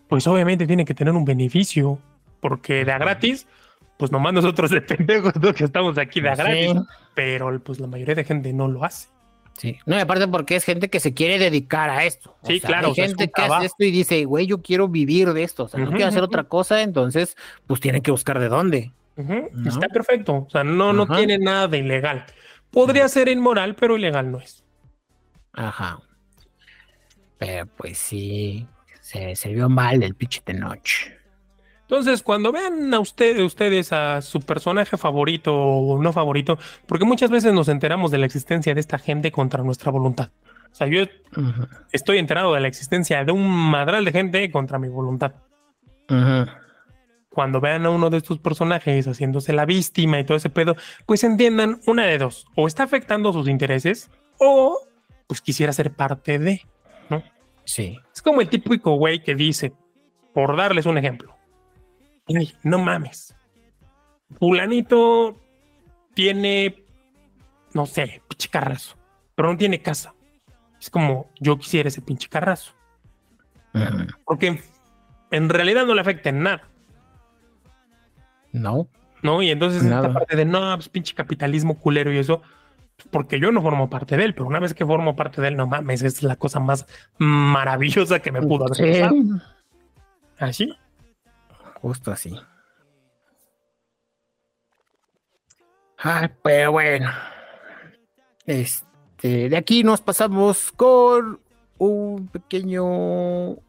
[0.08, 1.98] Pues obviamente tiene que tener un beneficio,
[2.40, 3.46] porque de a gratis,
[3.96, 6.74] pues nomás nosotros de pendejos que estamos aquí de a gratis,
[7.14, 9.08] pero pues la mayoría de gente no lo hace.
[9.58, 12.36] Sí, no, aparte porque es gente que se quiere dedicar a esto.
[12.42, 12.88] Sí, claro.
[12.88, 15.80] Hay gente que hace esto y dice, güey, yo quiero vivir de esto, o sea,
[15.80, 17.36] no quiero hacer otra cosa, entonces,
[17.66, 18.92] pues tienen que buscar de dónde.
[19.64, 22.26] Está perfecto, o sea, no, no tiene nada de ilegal.
[22.70, 24.65] Podría ser inmoral, pero ilegal no es.
[25.56, 25.98] Ajá.
[27.38, 28.66] Pero pues sí,
[29.00, 31.16] se, se vio mal el pinche de noche.
[31.82, 37.30] Entonces, cuando vean a ustedes, ustedes a su personaje favorito o no favorito, porque muchas
[37.30, 40.30] veces nos enteramos de la existencia de esta gente contra nuestra voluntad.
[40.72, 41.04] O sea, yo
[41.92, 45.32] estoy enterado de la existencia de un madral de gente contra mi voluntad.
[47.30, 50.76] Cuando vean a uno de estos personajes haciéndose la víctima y todo ese pedo,
[51.06, 52.46] pues entiendan una de dos.
[52.56, 54.80] O está afectando sus intereses o
[55.26, 56.62] pues quisiera ser parte de,
[57.10, 57.22] ¿no?
[57.64, 57.98] Sí.
[58.14, 59.72] Es como el típico güey que dice,
[60.32, 61.36] por darles un ejemplo,
[62.28, 63.34] Ay, no mames.
[64.38, 65.40] Fulanito
[66.14, 66.84] tiene,
[67.72, 68.96] no sé, pinche carrazo,
[69.34, 70.12] pero no tiene casa.
[70.80, 72.72] Es como yo quisiera ese pinche carrazo.
[74.24, 74.62] Porque
[75.30, 76.68] en realidad no le afecta en nada.
[78.52, 78.88] No.
[79.22, 82.42] No, y entonces esta parte de no, pues pinche capitalismo culero y eso,
[83.10, 85.56] porque yo no formo parte de él, pero una vez que formo parte de él,
[85.56, 86.86] no mames, es la cosa más
[87.18, 89.16] maravillosa que me pudo haber pasado.
[90.38, 90.74] ¿Así?
[91.80, 92.34] Justo así.
[95.98, 97.10] Ay, pero bueno.
[98.44, 101.40] Este, de aquí nos pasamos con
[101.78, 102.84] un pequeño,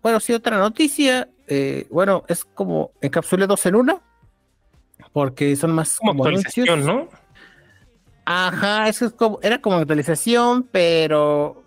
[0.02, 1.30] bueno, sí, otra noticia.
[1.48, 4.02] Eh, bueno, es como encapsulé dos en una,
[5.14, 7.10] porque son más como, actualización, ¿no?
[8.30, 11.64] Ajá, eso es como, era como actualización, pero,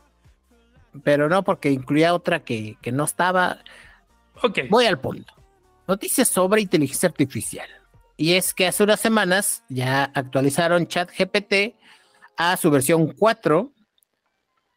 [1.03, 3.61] pero no, porque incluía otra que, que no estaba.
[4.43, 4.59] Ok.
[4.69, 5.33] Voy al punto.
[5.89, 7.67] Noticias sobre inteligencia artificial.
[8.19, 11.77] Y es que hace unas semanas ya actualizaron ChatGPT
[12.37, 13.73] a su versión 4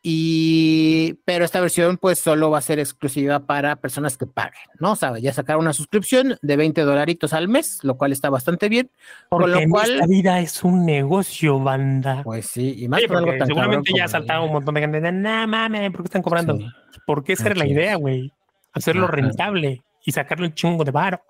[0.06, 4.91] y, pero esta versión pues solo va a ser exclusiva para personas que paguen, ¿no?
[4.91, 8.68] O sea, ya sacaron una suscripción de 20 dolaritos al mes, lo cual está bastante
[8.68, 8.91] bien.
[9.30, 12.22] Porque con lo cual, esta vida es un negocio, banda.
[12.22, 14.99] Pues sí, y más por algo tan Seguramente ya ha saltado un montón de gente
[14.99, 16.60] de, nah, mames, ¿por qué están cobrando?
[17.08, 18.34] ¿Por qué esa era la idea, güey?
[18.74, 21.22] Hacerlo rentable y sacarle un chungo de varo.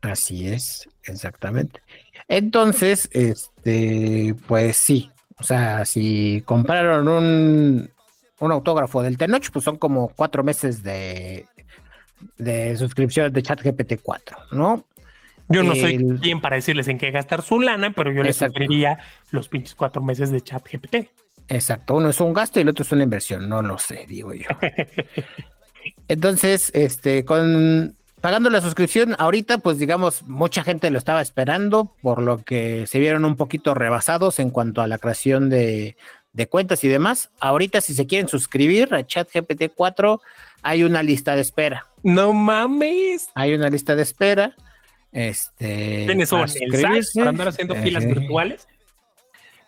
[0.00, 1.82] Así es, exactamente.
[2.26, 5.11] Entonces, este, pues sí,
[5.42, 7.90] o sea, si compraron un,
[8.38, 11.46] un autógrafo del Tenoch, pues son como cuatro meses de,
[12.38, 14.84] de suscripción de ChatGPT 4, ¿no?
[15.48, 19.00] Yo no soy quien para decirles en qué gastar su lana, pero yo les sugeriría
[19.32, 21.08] los pinches cuatro meses de ChatGPT.
[21.48, 24.32] Exacto, uno es un gasto y el otro es una inversión, no lo sé, digo
[24.32, 24.46] yo.
[26.06, 32.22] Entonces, este, con pagando la suscripción, ahorita, pues digamos, mucha gente lo estaba esperando, por
[32.22, 35.96] lo que se vieron un poquito rebasados en cuanto a la creación de,
[36.48, 37.30] cuentas y demás.
[37.40, 40.22] Ahorita, si se quieren suscribir a ChatGPT 4,
[40.62, 41.88] hay una lista de espera.
[42.04, 43.28] No mames.
[43.34, 44.54] Hay una lista de espera.
[45.10, 46.06] Este.
[46.06, 48.68] ¿Tienes eso para andar haciendo filas virtuales?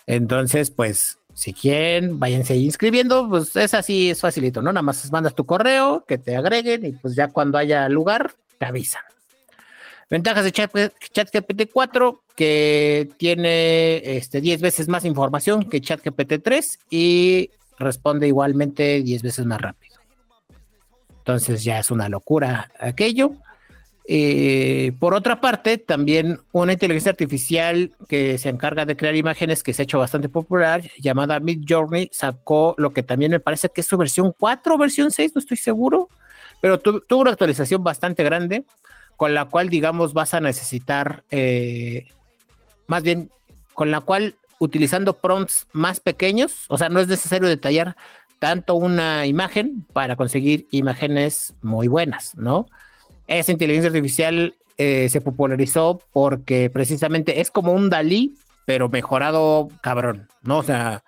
[0.06, 4.72] Entonces, pues, si quieren, váyanse inscribiendo, pues es así, es facilito, ¿no?
[4.72, 8.66] Nada más mandas tu correo, que te agreguen y pues ya cuando haya lugar, te
[8.66, 9.02] avisan.
[10.10, 17.50] Ventajas de ChatGPT 4, que tiene este, 10 veces más información que ChatGPT 3 y
[17.78, 19.98] responde igualmente 10 veces más rápido.
[21.18, 23.32] Entonces ya es una locura aquello.
[24.06, 29.72] Eh, por otra parte, también una inteligencia artificial que se encarga de crear imágenes que
[29.72, 33.80] se ha hecho bastante popular, llamada Mid Journey, sacó lo que también me parece que
[33.80, 36.10] es su versión 4 versión 6, no estoy seguro,
[36.64, 38.64] pero tuvo una actualización bastante grande,
[39.18, 42.06] con la cual, digamos, vas a necesitar, eh,
[42.86, 43.28] más bien,
[43.74, 47.96] con la cual, utilizando prompts más pequeños, o sea, no es necesario detallar
[48.38, 52.66] tanto una imagen para conseguir imágenes muy buenas, ¿no?
[53.26, 60.28] Esa inteligencia artificial eh, se popularizó porque precisamente es como un Dalí, pero mejorado cabrón,
[60.40, 60.60] ¿no?
[60.60, 61.04] O sea,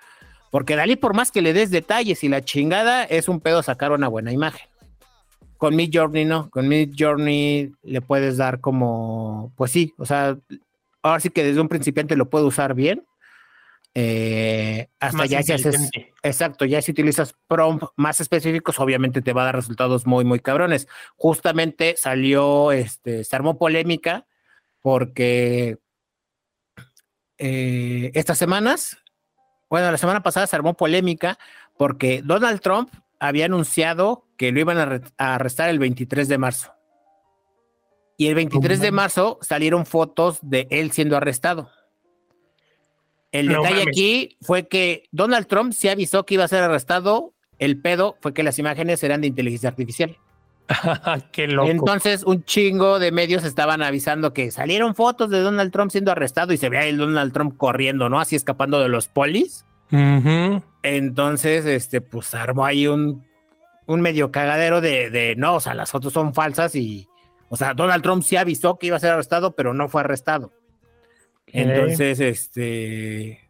[0.50, 3.92] porque Dalí, por más que le des detalles y la chingada, es un pedo sacar
[3.92, 4.68] una buena imagen.
[5.58, 10.36] Con Mid Journey no, con Mid Journey le puedes dar como, pues sí, o sea,
[11.02, 13.04] ahora sí que desde un principiante lo puedo usar bien.
[13.98, 15.88] Eh, hasta ya si haces,
[16.22, 20.40] exacto, ya si utilizas prompt más específicos, obviamente te va a dar resultados muy, muy
[20.40, 20.86] cabrones.
[21.16, 24.26] Justamente salió, este, se armó polémica
[24.82, 25.78] porque
[27.38, 28.98] eh, estas semanas,
[29.70, 31.38] bueno, la semana pasada se armó polémica
[31.78, 36.72] porque Donald Trump había anunciado que lo iban a, arrestar el 23 de marzo.
[38.18, 41.70] Y el 23 de marzo salieron fotos de él siendo arrestado.
[43.32, 47.34] El detalle aquí fue que Donald Trump se avisó que iba a ser arrestado.
[47.58, 50.16] El pedo fue que las imágenes eran de inteligencia artificial.
[51.32, 51.70] Qué loco.
[51.70, 56.52] Entonces, un chingo de medios estaban avisando que salieron fotos de Donald Trump siendo arrestado
[56.52, 58.18] y se veía el Donald Trump corriendo, ¿no?
[58.18, 59.64] Así escapando de los polis.
[60.82, 63.25] Entonces, este, pues armó ahí un
[63.86, 67.08] un medio cagadero de, no, o sea, las fotos son falsas y,
[67.48, 70.52] o sea, Donald Trump sí avisó que iba a ser arrestado, pero no fue arrestado.
[71.46, 73.48] Entonces, este,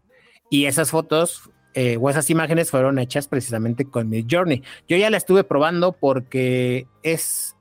[0.51, 4.63] y esas fotos eh, o esas imágenes fueron hechas precisamente con Mid Journey.
[4.89, 7.57] Yo ya la estuve probando porque es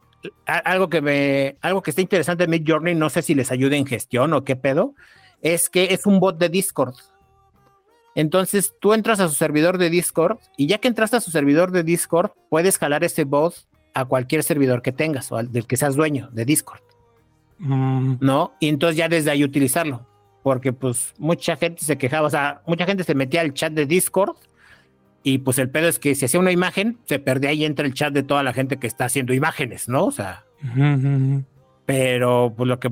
[0.45, 3.75] algo que me, algo que está interesante en Mid Journey, no sé si les ayuda
[3.75, 4.93] en gestión o qué pedo,
[5.41, 6.95] es que es un bot de Discord.
[8.15, 11.71] Entonces tú entras a su servidor de Discord y ya que entraste a su servidor
[11.71, 15.77] de Discord, puedes jalar ese bot a cualquier servidor que tengas o al del que
[15.77, 16.81] seas dueño de Discord.
[17.59, 18.15] Mm.
[18.21, 18.53] ¿No?
[18.59, 20.07] Y entonces ya desde ahí utilizarlo.
[20.43, 23.85] Porque pues mucha gente se quejaba, o sea, mucha gente se metía al chat de
[23.85, 24.35] Discord
[25.23, 27.95] y pues el pedo es que si hacía una imagen, se perdía ahí entre el
[27.95, 30.05] chat de toda la gente que está haciendo imágenes, ¿no?
[30.05, 30.45] O sea,
[31.87, 32.91] pero pues lo que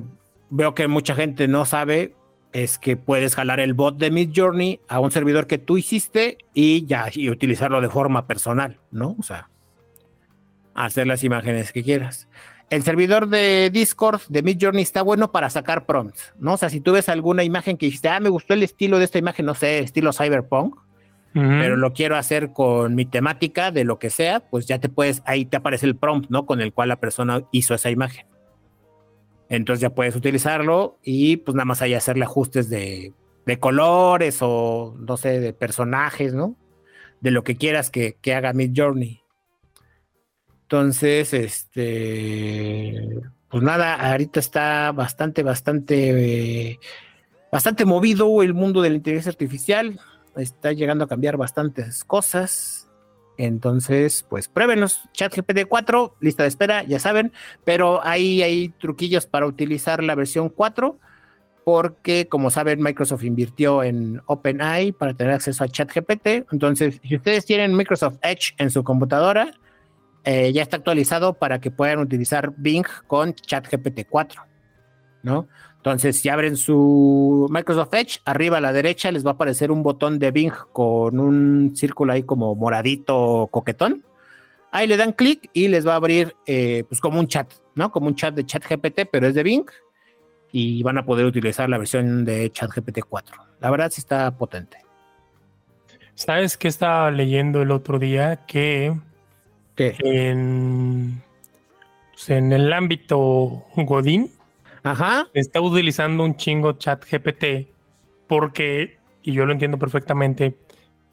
[0.50, 2.16] veo que mucha gente no sabe
[2.54, 6.38] es que puedes jalar el bot de Mid Journey a un servidor que tú hiciste
[6.54, 9.16] y ya, y utilizarlo de forma personal, ¿no?
[9.20, 9.50] O sea,
[10.76, 12.28] hacer las imágenes que quieras.
[12.70, 16.54] el servidor de Discord de Midjourney está bueno para sacar prompts, ¿no?
[16.54, 19.06] O sea, si tú ves alguna imagen que dijiste, ah, me gustó el estilo de
[19.06, 20.76] esta imagen, no sé, estilo cyberpunk,
[21.34, 25.24] pero lo quiero hacer con mi temática de lo que sea, pues ya te puedes,
[25.26, 26.46] ahí te aparece el prompt, ¿no?
[26.46, 28.28] Con el cual la persona hizo esa imagen.
[29.56, 33.14] Entonces ya puedes utilizarlo y pues nada más ahí hacerle ajustes de,
[33.60, 36.56] colores o no sé, de personajes, ¿no?
[37.22, 39.22] De lo que quieras que, que haga Midjourney.
[40.64, 46.80] Entonces, este, pues nada, ahorita está bastante, bastante,
[47.52, 50.00] bastante movido el mundo de la inteligencia artificial
[50.36, 52.83] está llegando a cambiar bastantes cosas.
[53.38, 57.32] Entonces, pues pruébenos ChatGPT 4, lista de espera, ya saben,
[57.64, 61.00] pero ahí hay truquillos para utilizar la versión 4,
[61.66, 66.46] porque como saben, Microsoft invirtió en OpenAI para tener acceso a ChatGPT.
[66.52, 69.54] Entonces, si ustedes tienen Microsoft Edge en su computadora,
[70.26, 74.42] eh, ya está actualizado para que puedan utilizar Bing con ChatGPT 4,
[75.24, 75.48] ¿no?
[75.84, 79.84] Entonces, si abren su Microsoft Edge, arriba a la derecha les va a aparecer un
[79.84, 84.02] botón de Bing con un círculo ahí como moradito coquetón.
[84.72, 87.92] Ahí le dan clic y les va a abrir eh, pues como un chat, ¿no?
[87.92, 89.66] Como un chat de chat GPT, pero es de Bing
[90.54, 93.36] y van a poder utilizar la versión de chat GPT 4.
[93.60, 94.78] La verdad sí está potente.
[96.16, 98.46] ¿Sabes qué estaba leyendo el otro día?
[98.46, 98.96] Que
[99.76, 101.22] En,
[102.14, 104.32] pues, en el ámbito Godín,
[104.84, 105.28] Ajá.
[105.34, 107.74] Está utilizando un chingo chat GPT
[108.28, 110.58] porque, y yo lo entiendo perfectamente,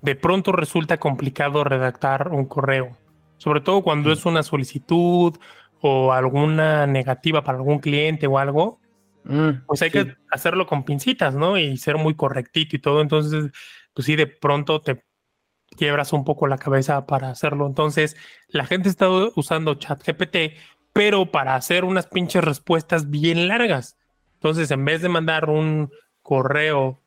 [0.03, 2.97] de pronto resulta complicado redactar un correo,
[3.37, 5.37] sobre todo cuando es una solicitud
[5.81, 8.81] o alguna negativa para algún cliente o algo,
[9.25, 11.59] mm, pues hay que hacerlo con pincitas, ¿no?
[11.59, 13.01] Y ser muy correctito y todo.
[13.01, 13.51] Entonces,
[13.95, 15.03] pues sí, de pronto te
[15.77, 17.67] quiebras un poco la cabeza para hacerlo.
[17.67, 18.17] Entonces,
[18.49, 20.37] la gente está usando ChatGPT
[20.93, 23.97] pero para hacer unas pinches respuestas bien largas.
[24.35, 25.91] Entonces, en vez de mandar un
[26.23, 26.99] correo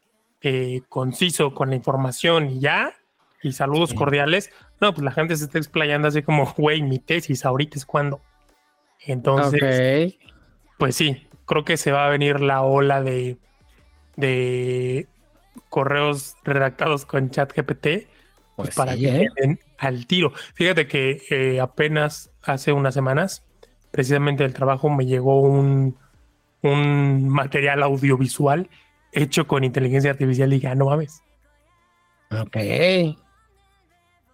[0.42, 2.94] eh, conciso con la información y ya,
[3.42, 7.46] y saludos cordiales, no, pues la gente se está explayando así como, güey, mi tesis
[7.46, 8.22] ahorita es cuando.
[9.00, 10.16] Entonces,
[10.78, 13.38] pues sí, creo que se va a venir la ola de,
[14.16, 15.08] de
[15.70, 18.08] correos redactados con ChatGPT pues,
[18.56, 19.60] pues para que ¿eh?
[19.78, 20.32] al tiro.
[20.54, 23.44] Fíjate que eh, apenas hace unas semanas
[23.94, 25.96] precisamente del trabajo me llegó un,
[26.64, 28.68] un material audiovisual
[29.12, 31.22] hecho con inteligencia artificial y dije, ah, no mames.
[32.32, 32.58] Ok.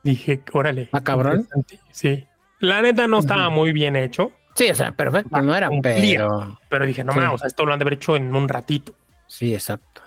[0.02, 0.88] Dije, órale.
[0.94, 1.46] ¿Ah, cabrón?
[1.92, 2.26] Sí.
[2.60, 4.32] La neta no estaba muy bien hecho.
[4.56, 6.58] Sí, o sea, perfecto, no era un pero...
[6.70, 8.96] Pero dije, no mames, esto lo han de haber hecho en un ratito.
[9.28, 10.02] Sí, exacto.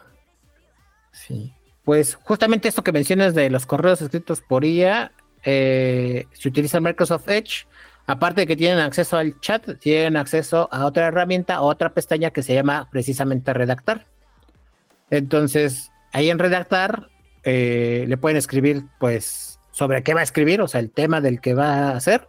[1.10, 1.52] Sí.
[1.84, 5.12] Pues justamente esto que mencionas de los correos escritos por IA,
[5.44, 7.66] eh, se utiliza Microsoft Edge
[8.12, 12.30] Aparte de que tienen acceso al chat, tienen acceso a otra herramienta, a otra pestaña
[12.30, 14.04] que se llama precisamente redactar.
[15.08, 17.08] Entonces, ahí en redactar
[17.42, 21.40] eh, le pueden escribir, pues, sobre qué va a escribir, o sea, el tema del
[21.40, 22.28] que va a hacer,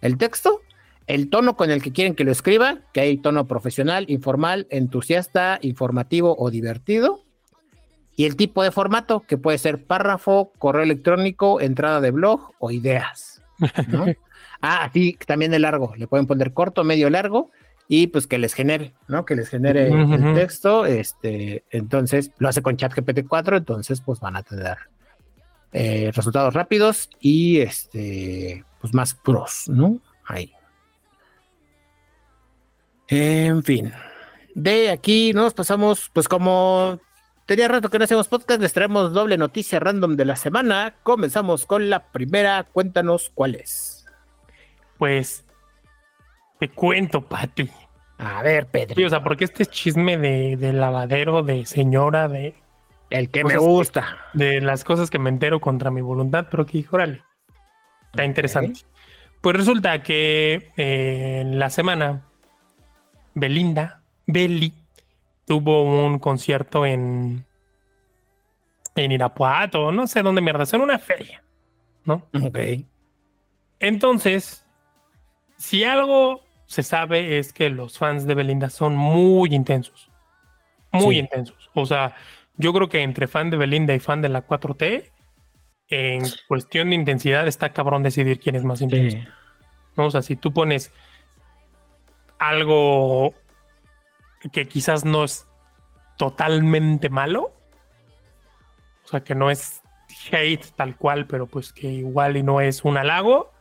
[0.00, 0.60] el texto,
[1.06, 5.60] el tono con el que quieren que lo escriba, que hay tono profesional, informal, entusiasta,
[5.62, 7.22] informativo o divertido,
[8.16, 12.72] y el tipo de formato, que puede ser párrafo, correo electrónico, entrada de blog o
[12.72, 13.40] ideas.
[13.86, 14.06] ¿no?
[14.68, 15.94] Ah, sí, también el largo.
[15.96, 17.52] Le pueden poner corto, medio, largo
[17.86, 19.24] y pues que les genere, ¿no?
[19.24, 20.86] Que les genere el texto.
[20.86, 24.76] Este, entonces lo hace con ChatGPT 4, entonces pues van a tener
[25.72, 30.00] eh, resultados rápidos y este, pues más pros, ¿no?
[30.24, 30.52] Ahí.
[33.06, 33.92] En fin.
[34.56, 36.98] De aquí nos pasamos, pues como
[37.46, 40.96] tenía rato que no hacemos podcast, les traemos doble noticia random de la semana.
[41.04, 42.64] Comenzamos con la primera.
[42.64, 43.95] Cuéntanos cuál es.
[44.98, 45.44] Pues
[46.58, 47.70] te cuento, Pati.
[48.18, 49.06] A ver, Pedro.
[49.06, 52.54] o sea, porque este chisme de, lavadero, de señora, de.
[53.10, 54.18] El que me gusta.
[54.32, 57.22] de las cosas que me entero contra mi voluntad, pero que, órale.
[58.06, 58.80] Está interesante.
[59.40, 62.22] Pues resulta que eh, en la semana,
[63.34, 64.72] Belinda, Beli,
[65.46, 67.44] tuvo un concierto en.
[68.94, 71.42] En Irapuato, no sé dónde mierda, en una feria,
[72.06, 72.26] ¿no?
[72.42, 72.58] Ok.
[73.78, 74.65] Entonces,
[75.58, 80.10] si algo se sabe es que los fans de Belinda son muy intensos.
[80.92, 81.70] Muy intensos.
[81.74, 82.14] O sea,
[82.56, 85.10] yo creo que entre fan de Belinda y fan de la 4T,
[85.88, 89.18] en cuestión de intensidad está cabrón decidir quién es más intenso.
[89.96, 90.92] O sea, si tú pones
[92.38, 93.34] algo
[94.52, 95.46] que quizás no es
[96.16, 97.52] totalmente malo,
[99.04, 99.82] o sea, que no es
[100.30, 103.52] hate tal cual, pero pues que igual y no es un halago,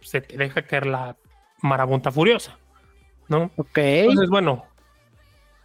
[0.00, 1.16] se te deja caer la
[1.62, 2.58] marabunta furiosa.
[3.28, 3.50] ¿no?
[3.56, 3.78] Ok.
[3.78, 4.66] Entonces, bueno,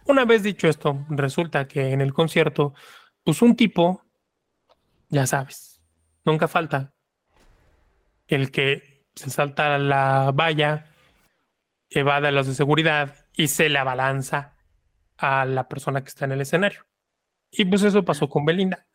[0.06, 2.74] una vez dicho esto, resulta que en el concierto,
[3.22, 4.02] pues un tipo,
[5.08, 5.82] ya sabes,
[6.24, 6.94] nunca falta
[8.26, 10.86] el que se salta la valla,
[11.90, 14.54] evada los de seguridad y se le abalanza
[15.16, 16.86] a la persona que está en el escenario.
[17.50, 18.86] Y pues eso pasó con Belinda.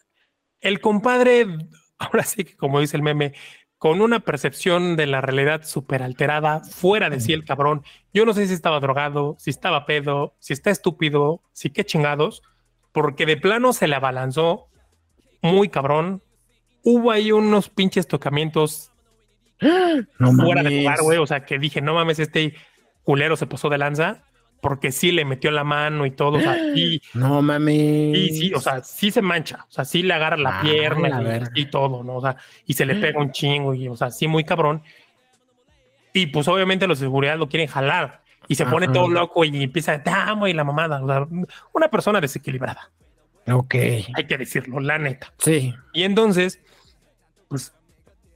[0.59, 1.45] El compadre,
[1.97, 3.33] ahora sí que como dice el meme,
[3.83, 7.83] con una percepción de la realidad súper alterada, fuera de sí el cabrón.
[8.13, 12.43] Yo no sé si estaba drogado, si estaba pedo, si está estúpido, si qué chingados,
[12.93, 14.69] porque de plano se le abalanzó
[15.41, 16.23] muy cabrón.
[16.81, 18.93] Hubo ahí unos pinches tocamientos
[20.17, 21.17] No fuera de lugar, güey.
[21.17, 22.55] O sea, que dije, no mames, este
[23.03, 24.23] culero se pasó de lanza
[24.63, 26.37] porque sí le metió la mano y todo.
[26.37, 27.75] O sea, y, No mames.
[28.17, 29.65] y sí, o sea, sí se mancha.
[29.69, 32.15] O sea, sí le agarra la Ah, pierna la y- todo, ¿no?
[32.15, 34.81] O sea, y se le pega un chingo y, o sea, sí, muy cabrón.
[36.13, 39.63] Y pues obviamente los de seguridad lo quieren jalar y se pone todo loco y
[39.63, 41.03] empieza, damo y la mamada.
[41.03, 41.27] O sea,
[41.73, 42.91] una persona desequilibrada,
[43.51, 43.75] Ok.
[43.75, 45.33] hay que decirlo, la neta.
[45.39, 45.73] Sí.
[45.93, 46.61] Y entonces,
[47.47, 47.73] pues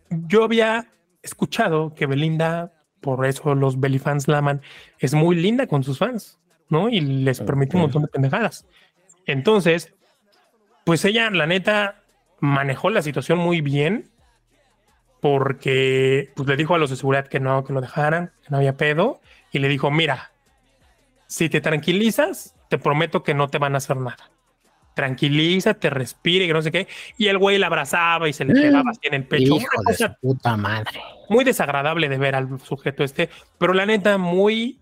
[0.09, 0.87] yo había
[1.21, 2.71] escuchado que Belinda,
[3.07, 4.61] por eso los Belifans la aman,
[4.99, 6.89] es muy linda con sus fans, ¿no?
[6.89, 8.67] Y les permite un montón de pendejadas.
[9.25, 9.93] Entonces,
[10.83, 12.03] pues ella, la neta,
[12.41, 14.09] manejó la situación muy bien
[15.21, 18.57] porque pues, le dijo a los de seguridad que no, que lo dejaran, que no
[18.57, 19.21] había pedo,
[19.53, 20.33] y le dijo, mira,
[21.27, 24.31] si te tranquilizas, te prometo que no te van a hacer nada.
[24.97, 26.87] Tranquilízate, respire, que no sé qué.
[27.19, 29.57] Y el güey la abrazaba y se le pegaba así en el pecho.
[29.57, 30.99] Hijo Una de su cosa puta madre.
[31.29, 33.29] muy desagradable de ver al sujeto este,
[33.59, 34.81] pero la neta muy,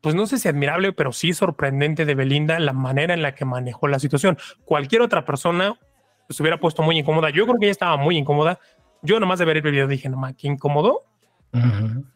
[0.00, 3.44] pues no sé si admirable, pero sí sorprendente de Belinda la manera en la que
[3.44, 4.36] manejó la situación.
[4.64, 5.78] Cualquier otra persona
[6.28, 7.30] se hubiera puesto muy incómoda.
[7.30, 8.58] Yo creo que ella estaba muy incómoda.
[9.02, 11.04] Yo nomás de ver el video dije, no qué incómodo.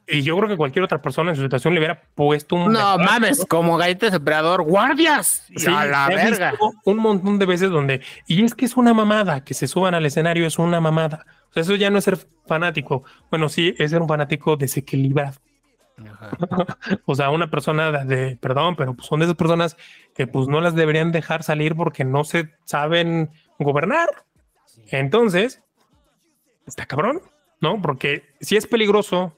[0.06, 2.72] Y yo creo que cualquier otra persona en su situación le hubiera puesto un...
[2.72, 5.46] No mames, como galleta de emperador, guardias.
[5.54, 6.52] Sí, a la verga.
[6.52, 9.94] visto Un montón de veces donde, y es que es una mamada, que se suban
[9.94, 11.26] al escenario es una mamada.
[11.50, 13.04] O sea, eso ya no es ser fanático.
[13.30, 15.38] Bueno, sí, es ser un fanático desequilibrado.
[17.06, 19.76] O sea, una persona de, de- perdón, pero pues son de esas personas
[20.14, 24.08] que pues no las deberían dejar salir porque no se saben gobernar.
[24.90, 25.62] Entonces,
[26.66, 27.20] está cabrón,
[27.60, 27.80] ¿no?
[27.80, 29.36] Porque si es peligroso.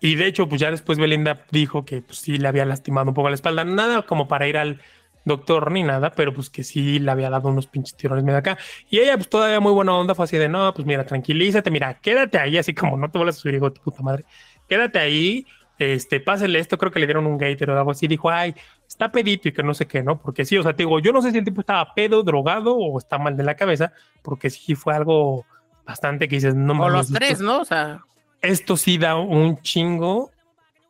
[0.00, 3.14] Y de hecho, pues ya después Belinda dijo que pues, sí le había lastimado un
[3.14, 3.64] poco la espalda.
[3.64, 4.80] Nada como para ir al
[5.26, 8.56] doctor ni nada, pero pues que sí le había dado unos pinches tirones medio acá.
[8.88, 11.94] Y ella, pues todavía muy buena onda, fue así de no, pues mira, tranquilízate, mira,
[11.94, 14.24] quédate ahí, así como no te vuelvas a subir, de tu puta madre.
[14.68, 15.46] Quédate ahí,
[15.78, 18.06] este, pásale esto, creo que le dieron un gator o algo así.
[18.06, 18.54] Dijo, ay,
[18.86, 20.18] está pedito y que no sé qué, ¿no?
[20.18, 22.76] Porque sí, o sea, te digo, yo no sé si el tipo estaba pedo, drogado
[22.76, 23.92] o está mal de la cabeza,
[24.22, 25.44] porque sí fue algo
[25.86, 27.60] bastante que dices, no O los esto- tres, ¿no?
[27.60, 28.00] O sea,
[28.42, 30.30] esto sí da un chingo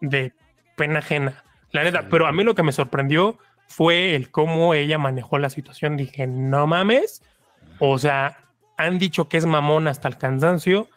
[0.00, 0.32] de
[0.76, 2.02] pena ajena, la neta.
[2.02, 2.08] Sí.
[2.10, 3.38] Pero a mí lo que me sorprendió
[3.68, 5.96] fue el cómo ella manejó la situación.
[5.96, 7.22] Dije, no mames.
[7.78, 8.38] O sea,
[8.76, 10.88] han dicho que es mamón hasta el cansancio.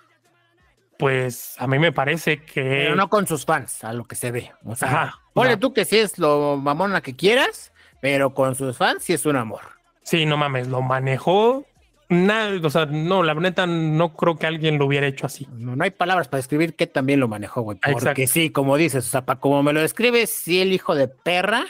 [0.97, 2.61] Pues a mí me parece que.
[2.61, 4.51] pero no con sus fans, a lo que se ve.
[4.65, 5.59] O sea, Ajá, ponle no.
[5.59, 7.71] tú que sí es lo mamona que quieras,
[8.01, 9.61] pero con sus fans sí es un amor.
[10.03, 11.65] Sí, no mames, lo manejó.
[12.09, 15.47] Nada, o sea, no, la neta no creo que alguien lo hubiera hecho así.
[15.53, 17.77] No, no hay palabras para describir que también lo manejó, güey.
[17.77, 18.27] Porque Exacto.
[18.33, 21.65] sí, como dices, o sea, pa- como me lo describes, sí el hijo de perra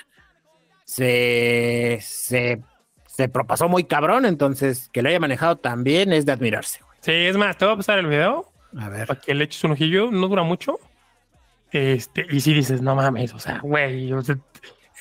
[0.85, 2.61] se, se,
[3.05, 6.97] se propasó muy cabrón, entonces que lo haya manejado también es de admirarse, güey.
[7.01, 8.45] Sí, es más, te voy a pasar el video
[8.77, 9.07] A ver.
[9.07, 10.79] para que le eches un ojillo, no dura mucho.
[11.71, 14.37] Este, y si dices, no mames, o sea, güey, o sea,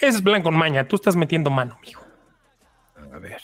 [0.01, 2.05] es blanco en maña, tú estás metiendo mano, mijo.
[3.15, 3.41] A ver.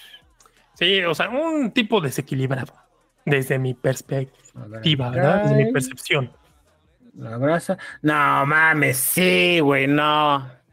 [0.75, 2.75] Sí, o sea, un tipo desequilibrado,
[3.25, 5.43] desde mi perspectiva, ¿verdad?
[5.43, 6.33] Desde mi percepción.
[7.17, 7.79] La brasa.
[8.03, 10.65] No mames, sí, güey, no.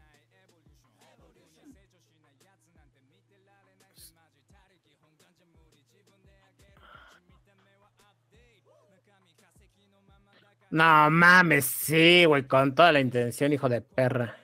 [10.70, 14.36] No mames, sí, güey, con toda la intención, hijo de perra.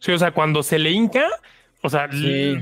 [0.00, 1.24] Sí, o sea, cuando se le hinca,
[1.80, 2.58] o sea, Sí.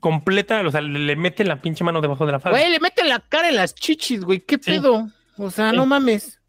[0.00, 2.58] Completa, o sea, le, le mete la pinche mano debajo de la falda.
[2.58, 4.72] Güey, le mete la cara en las chichis, güey, ¿qué Sí.
[4.72, 5.08] pedo?
[5.36, 5.76] O sea, Sí.
[5.76, 6.40] no mames.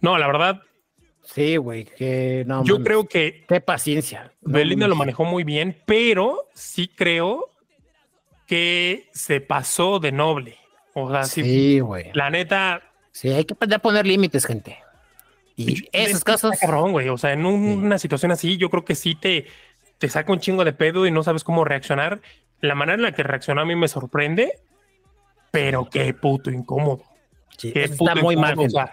[0.00, 0.60] No, la verdad,
[1.22, 2.86] Sí, güey, que no yo mames.
[2.86, 4.32] creo que Qué paciencia.
[4.42, 7.48] No Belinda lo manejó muy bien, pero sí creo
[8.46, 10.58] que se pasó de noble.
[10.92, 12.10] O sea, sí, Sí, güey.
[12.12, 14.78] la neta, Sí, hay que aprender a poner límites, gente.
[15.56, 16.56] Y esos casos.
[16.60, 17.08] cabrón, güey.
[17.08, 19.46] O sea, en un- una situación así, yo creo que sí te,
[20.04, 22.20] te saca un chingo de pedo y no sabes cómo reaccionar.
[22.60, 24.52] La manera en la que reaccionó a mí me sorprende,
[25.50, 27.00] pero qué puto incómodo.
[27.56, 28.54] Sí, eso puto está muy mal.
[28.54, 28.92] todo, o sea,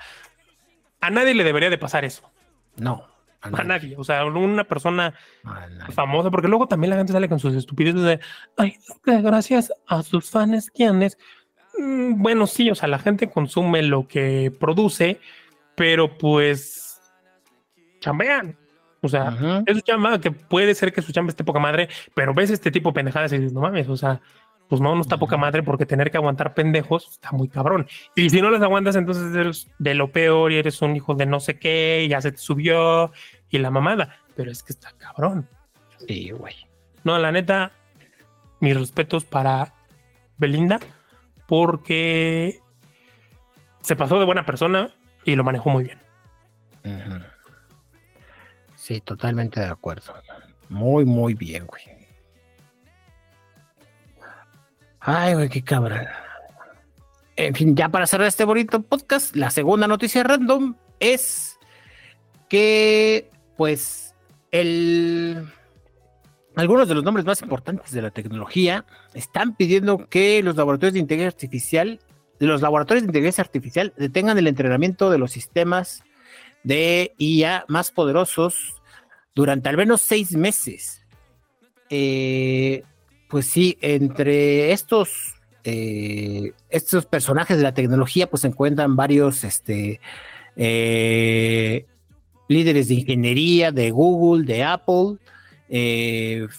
[1.02, 2.32] a nadie le debería de pasar eso.
[2.78, 3.04] No.
[3.42, 3.98] a A nadie.
[3.98, 5.14] O sea, una persona
[5.90, 8.20] famosa, porque luego también la gente sale con sus estupideces de,
[8.56, 11.18] ay, gracias a sus fans, ¿quiénes?
[11.78, 15.20] Mm, Bueno, sí, o sea, la gente consume lo que produce,
[15.76, 17.02] pero pues
[18.00, 18.61] chambean.
[19.02, 22.34] O sea, es su chamba, que puede ser que su chamba esté poca madre, pero
[22.34, 24.22] ves este tipo de pendejadas y dices, no mames, o sea,
[24.70, 27.88] pues no, no está poca madre porque tener que aguantar pendejos está muy cabrón.
[28.16, 31.26] Y si no les aguantas, entonces eres de lo peor y eres un hijo de
[31.26, 33.12] no sé qué, y ya se te subió
[33.50, 34.18] y la mamada.
[34.36, 35.50] Pero es que está cabrón.
[36.08, 36.56] Sí, güey.
[37.04, 37.72] No, la neta,
[38.60, 39.74] mis respetos para
[40.38, 40.80] Belinda,
[41.48, 42.60] porque
[43.82, 44.92] se pasó de buena persona
[45.26, 46.00] y lo manejó muy bien.
[46.86, 47.31] Ujú.
[48.92, 50.14] Sí, totalmente de acuerdo.
[50.68, 51.82] Muy, muy bien, güey.
[55.00, 56.08] Ay, güey, qué cabrón.
[57.38, 61.58] En fin, ya para cerrar este bonito podcast, la segunda noticia random es
[62.50, 64.14] que, pues,
[64.52, 65.48] el...
[66.58, 68.84] Algunos de los nombres más importantes de la tecnología
[69.14, 72.02] están pidiendo que los laboratorios de inteligencia artificial,
[72.40, 76.04] los laboratorios de inteligencia artificial detengan el entrenamiento de los sistemas
[76.66, 78.81] de IA más poderosos
[79.36, 81.06] durante al menos seis meses.
[81.90, 82.84] Eh,
[83.30, 90.00] pues sí, entre estos, eh, estos personajes de la tecnología, pues se encuentran varios este,
[90.56, 91.86] eh,
[92.48, 95.18] líderes de ingeniería de Google, de Apple,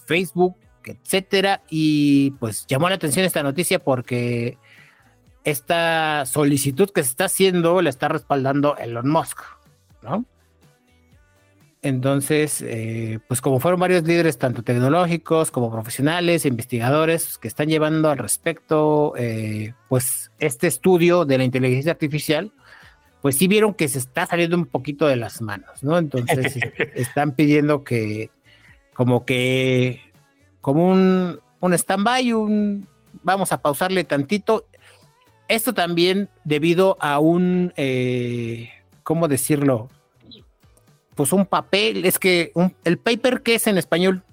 [0.07, 1.63] Facebook, etcétera.
[1.69, 4.59] Y pues llamó la atención esta noticia porque
[5.45, 9.41] esta solicitud que se está haciendo la está respaldando Elon Musk.
[10.03, 10.25] ¿no?
[11.83, 18.09] Entonces, eh, pues como fueron varios líderes, tanto tecnológicos como profesionales, investigadores, que están llevando
[18.09, 22.53] al respecto, eh, pues este estudio de la inteligencia artificial,
[23.21, 25.99] pues sí vieron que se está saliendo un poquito de las manos, ¿no?
[25.99, 26.57] Entonces,
[26.95, 28.31] están pidiendo que,
[28.95, 30.01] como que,
[30.61, 32.87] como un, un stand-by, un,
[33.25, 34.67] vamos a pausarle tantito.
[35.49, 38.71] Esto también debido a un, eh,
[39.03, 39.89] ¿cómo decirlo?
[41.23, 44.25] Pues un papel, es que un- el paper que es en español,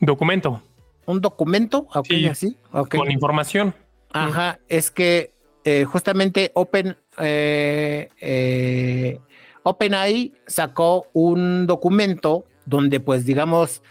[0.00, 0.62] Documento
[1.04, 2.56] un documento, Sí, así,
[2.88, 3.74] con información.
[4.10, 9.20] Ajá, es que eh, justamente Open eh, eh,
[9.64, 13.82] OpenAI sacó un documento donde, pues, digamos,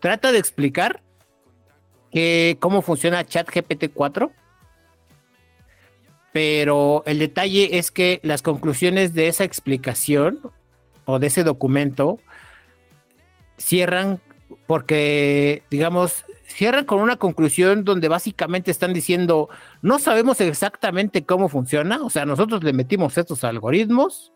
[0.00, 1.04] trata de explicar
[2.10, 4.32] que cómo funciona ChatGPT 4.
[6.32, 10.40] Pero el detalle es que las conclusiones de esa explicación
[11.06, 12.18] o de ese documento
[13.56, 14.20] cierran
[14.66, 19.48] porque, digamos, cierran con una conclusión donde básicamente están diciendo,
[19.82, 24.32] no sabemos exactamente cómo funciona, o sea, nosotros le metimos estos algoritmos,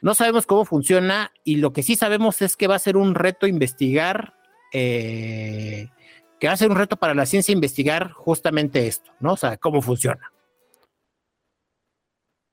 [0.00, 3.14] no sabemos cómo funciona y lo que sí sabemos es que va a ser un
[3.14, 4.34] reto investigar,
[4.72, 5.88] eh,
[6.38, 9.32] que va a ser un reto para la ciencia investigar justamente esto, ¿no?
[9.32, 10.32] O sea, cómo funciona.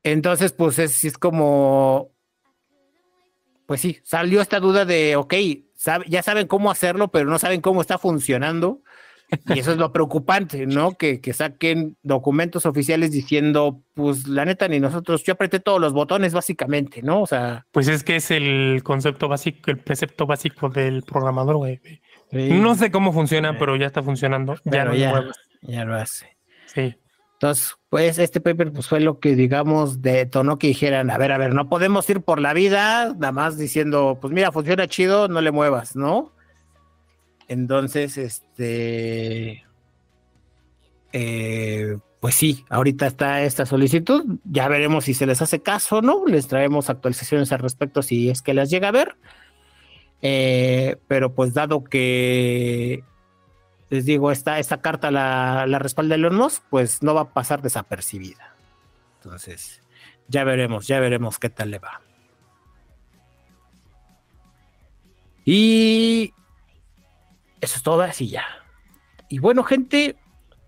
[0.03, 2.11] Entonces, pues es, es como,
[3.65, 5.33] pues sí, salió esta duda de, ok,
[5.75, 8.81] sabe- ya saben cómo hacerlo, pero no saben cómo está funcionando.
[9.47, 10.91] Y eso es lo preocupante, ¿no?
[10.91, 15.93] Que, que saquen documentos oficiales diciendo, pues la neta, ni nosotros, yo apreté todos los
[15.93, 17.21] botones básicamente, ¿no?
[17.23, 21.79] O sea, Pues es que es el concepto básico, el precepto básico del programador, güey.
[22.31, 23.57] No sé cómo funciona, Sí.
[23.59, 24.57] pero ya está funcionando.
[24.63, 25.23] ya no ya,
[25.63, 26.37] ya lo hace.
[26.67, 26.95] Sí.
[27.33, 31.37] Entonces, pues este paper pues fue lo que digamos detonó que dijeran, a ver, a
[31.37, 35.39] ver, no podemos ir por la vida nada más diciendo, pues mira, funciona chido, no
[35.39, 36.33] le muevas, ¿no?
[37.47, 39.63] Entonces, este,
[41.13, 46.25] eh, pues sí, ahorita está esta solicitud, ya veremos si se les hace caso no,
[46.25, 49.15] les traemos actualizaciones al respecto si es que las llega a ver,
[50.21, 53.05] Eh, pero pues dado que
[53.95, 57.61] les digo, esta, esta carta la, la respalda Elon Musk, pues no va a pasar
[57.61, 58.55] desapercibida.
[59.23, 59.81] Entonces,
[60.27, 62.01] ya veremos, ya veremos qué tal le va.
[65.45, 66.33] Y
[67.61, 68.45] eso es todo, así ya.
[69.29, 70.17] Y bueno, gente,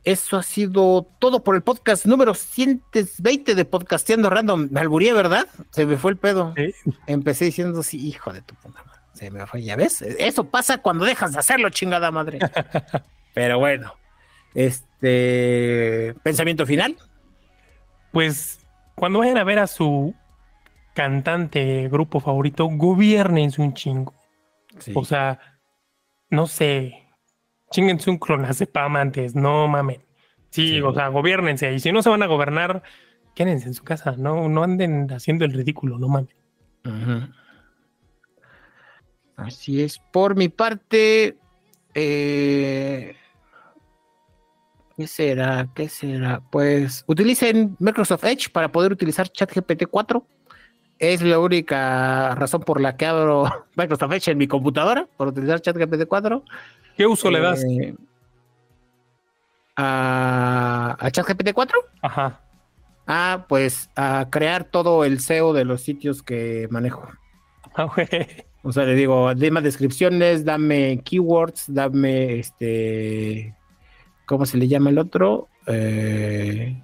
[0.03, 4.67] eso ha sido todo por el podcast número 120 de Podcasteando Random.
[4.71, 5.47] Me alburía, ¿verdad?
[5.71, 6.53] Se me fue el pedo.
[7.07, 9.01] Empecé diciendo, sí, hijo de tu puta madre.
[9.13, 10.03] Se me fue, ya ves.
[10.03, 12.39] Eso pasa cuando dejas de hacerlo, chingada madre.
[13.37, 13.93] Pero bueno,
[14.55, 16.97] este pensamiento final.
[18.11, 18.65] Pues
[18.95, 20.15] cuando vayan a ver a su
[20.95, 24.15] cantante, grupo favorito, gobiernense un chingo.
[24.95, 25.39] O sea,
[26.31, 27.07] no sé,
[27.69, 30.03] chinguense un clonazepam antes, no mamen.
[30.49, 30.81] Sí, Sí.
[30.81, 31.71] o sea, gobiernense.
[31.73, 32.81] Y si no se van a gobernar,
[33.35, 36.35] quédense en su casa, no, no anden haciendo el ridículo, no mames.
[39.35, 39.99] Así es.
[40.11, 41.37] Por mi parte,
[41.93, 43.15] eh,
[44.97, 45.69] ¿qué será?
[45.75, 46.41] ¿Qué será?
[46.49, 50.25] Pues utilicen Microsoft Edge para poder utilizar ChatGPT 4.
[50.99, 53.45] Es la única razón por la que abro
[53.75, 56.43] Microsoft Edge en mi computadora, por utilizar ChatGPT 4.
[56.97, 57.63] ¿Qué uso le das?
[57.63, 57.95] Eh,
[59.75, 61.79] a, a ChatGPT 4.
[62.01, 62.41] Ajá.
[63.05, 67.07] Ah, pues a crear todo el SEO de los sitios que manejo.
[67.75, 67.87] Ah,
[68.63, 73.55] o sea, le digo, dame descripciones, dame keywords, dame este.
[74.27, 75.47] ¿Cómo se le llama el otro?
[75.67, 76.83] Eh,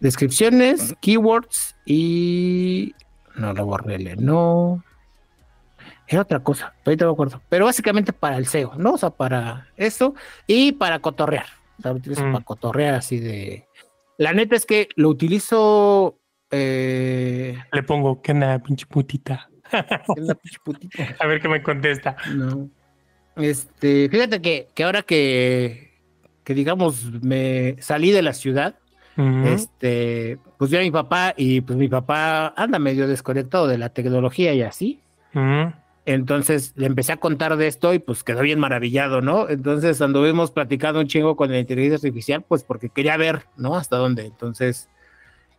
[0.00, 2.92] descripciones, keywords y.
[3.36, 4.82] No lo borré, no.
[6.08, 7.40] Era otra cosa, ahorita me acuerdo.
[7.48, 8.94] Pero básicamente para el SEO, ¿no?
[8.94, 10.14] O sea, para eso
[10.48, 11.46] y para cotorrear.
[11.78, 12.32] O sea, lo utilizo mm.
[12.32, 13.68] para cotorrear así de.
[14.18, 16.18] La neta es que lo utilizo.
[16.50, 17.56] Eh...
[17.72, 19.48] Le pongo, ¿qué nada, pinche putita?
[19.70, 21.14] pinche putita?
[21.20, 22.16] A ver qué me contesta.
[22.34, 22.70] No.
[23.36, 25.92] Este, fíjate que, que ahora que,
[26.44, 28.76] que digamos me salí de la ciudad,
[29.16, 33.90] este, pues vi a mi papá y pues mi papá anda medio desconectado de la
[33.90, 35.00] tecnología y así.
[36.06, 39.48] Entonces le empecé a contar de esto y pues quedó bien maravillado, ¿no?
[39.48, 43.76] Entonces anduvimos platicando un chingo con la inteligencia artificial, pues porque quería ver, ¿no?
[43.76, 44.26] Hasta dónde.
[44.26, 44.88] Entonces,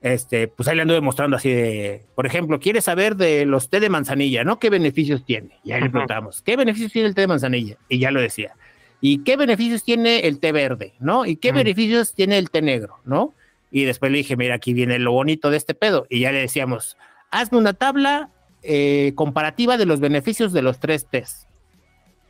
[0.05, 3.79] este, pues ahí le anduve mostrando así de, por ejemplo, quiere saber de los té
[3.79, 4.59] de manzanilla, ¿no?
[4.59, 5.57] ¿Qué beneficios tiene?
[5.63, 7.77] Y ahí le preguntamos, ¿qué beneficios tiene el té de manzanilla?
[7.89, 8.55] Y ya lo decía.
[9.01, 11.25] ¿Y qué beneficios tiene el té verde, ¿no?
[11.25, 13.33] ¿Y qué beneficios tiene el té negro, ¿no?
[13.71, 16.05] Y después le dije, mira, aquí viene lo bonito de este pedo.
[16.07, 16.97] Y ya le decíamos,
[17.31, 18.29] hazme una tabla
[18.61, 21.49] eh, comparativa de los beneficios de los tres test.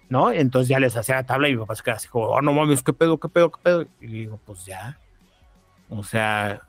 [0.07, 0.31] ¿No?
[0.31, 2.53] Entonces ya les hacía la tabla y mi papá se quedaba así como, oh, no
[2.53, 3.85] mames, qué pedo, qué pedo, qué pedo.
[3.99, 4.97] Y digo, pues ya.
[5.89, 6.61] O sea,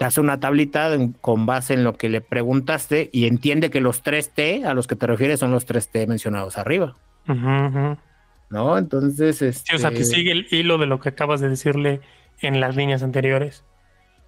[0.00, 4.02] te hace una tablita con base en lo que le preguntaste y entiende que los
[4.02, 6.96] tres T a los que te refieres son los tres T mencionados arriba.
[7.26, 8.78] ¿No?
[8.78, 9.42] Entonces.
[9.42, 12.00] o sea, que este sigue el hilo de lo que acabas de decirle
[12.40, 13.62] en las líneas anteriores.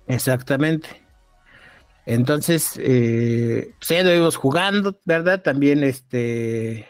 [0.08, 0.90] Exactamente.
[2.04, 5.40] Entonces, eh, pues jugando, ¿verdad?
[5.40, 6.86] También este.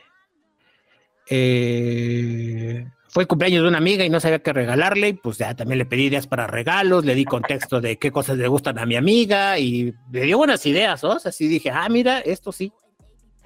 [1.30, 5.54] Eh, fue el cumpleaños de una amiga y no sabía qué regalarle, y pues ya
[5.54, 8.86] también le pedí ideas para regalos, le di contexto de qué cosas le gustan a
[8.86, 11.18] mi amiga y le dio buenas ideas, ¿no?
[11.22, 12.72] Así dije, ah, mira, esto sí.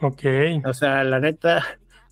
[0.01, 0.23] Ok.
[0.65, 1.65] O sea, la neta,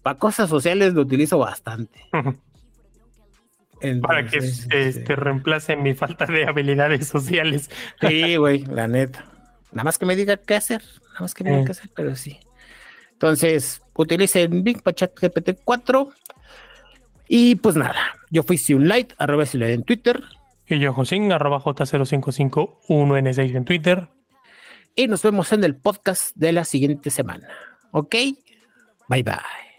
[0.02, 2.00] para cosas sociales lo utilizo bastante.
[4.02, 7.70] para que este, este, reemplace mi falta de habilidades sociales.
[8.00, 9.26] Sí, güey, la neta.
[9.70, 11.64] Nada más que me diga qué hacer, nada más que me diga eh.
[11.66, 12.40] qué hacer, pero sí.
[13.12, 16.08] Entonces, utilicen Bing para chat GPT 4.
[17.28, 18.00] Y pues nada,
[18.30, 20.22] yo fui Light, arroba en Twitter.
[20.66, 24.08] Y yo, Josín, arroba J0551N6 en Twitter.
[24.96, 27.48] Y nos vemos en el podcast de la siguiente semana.
[27.90, 28.14] ¿Ok?
[29.08, 29.73] Bye bye.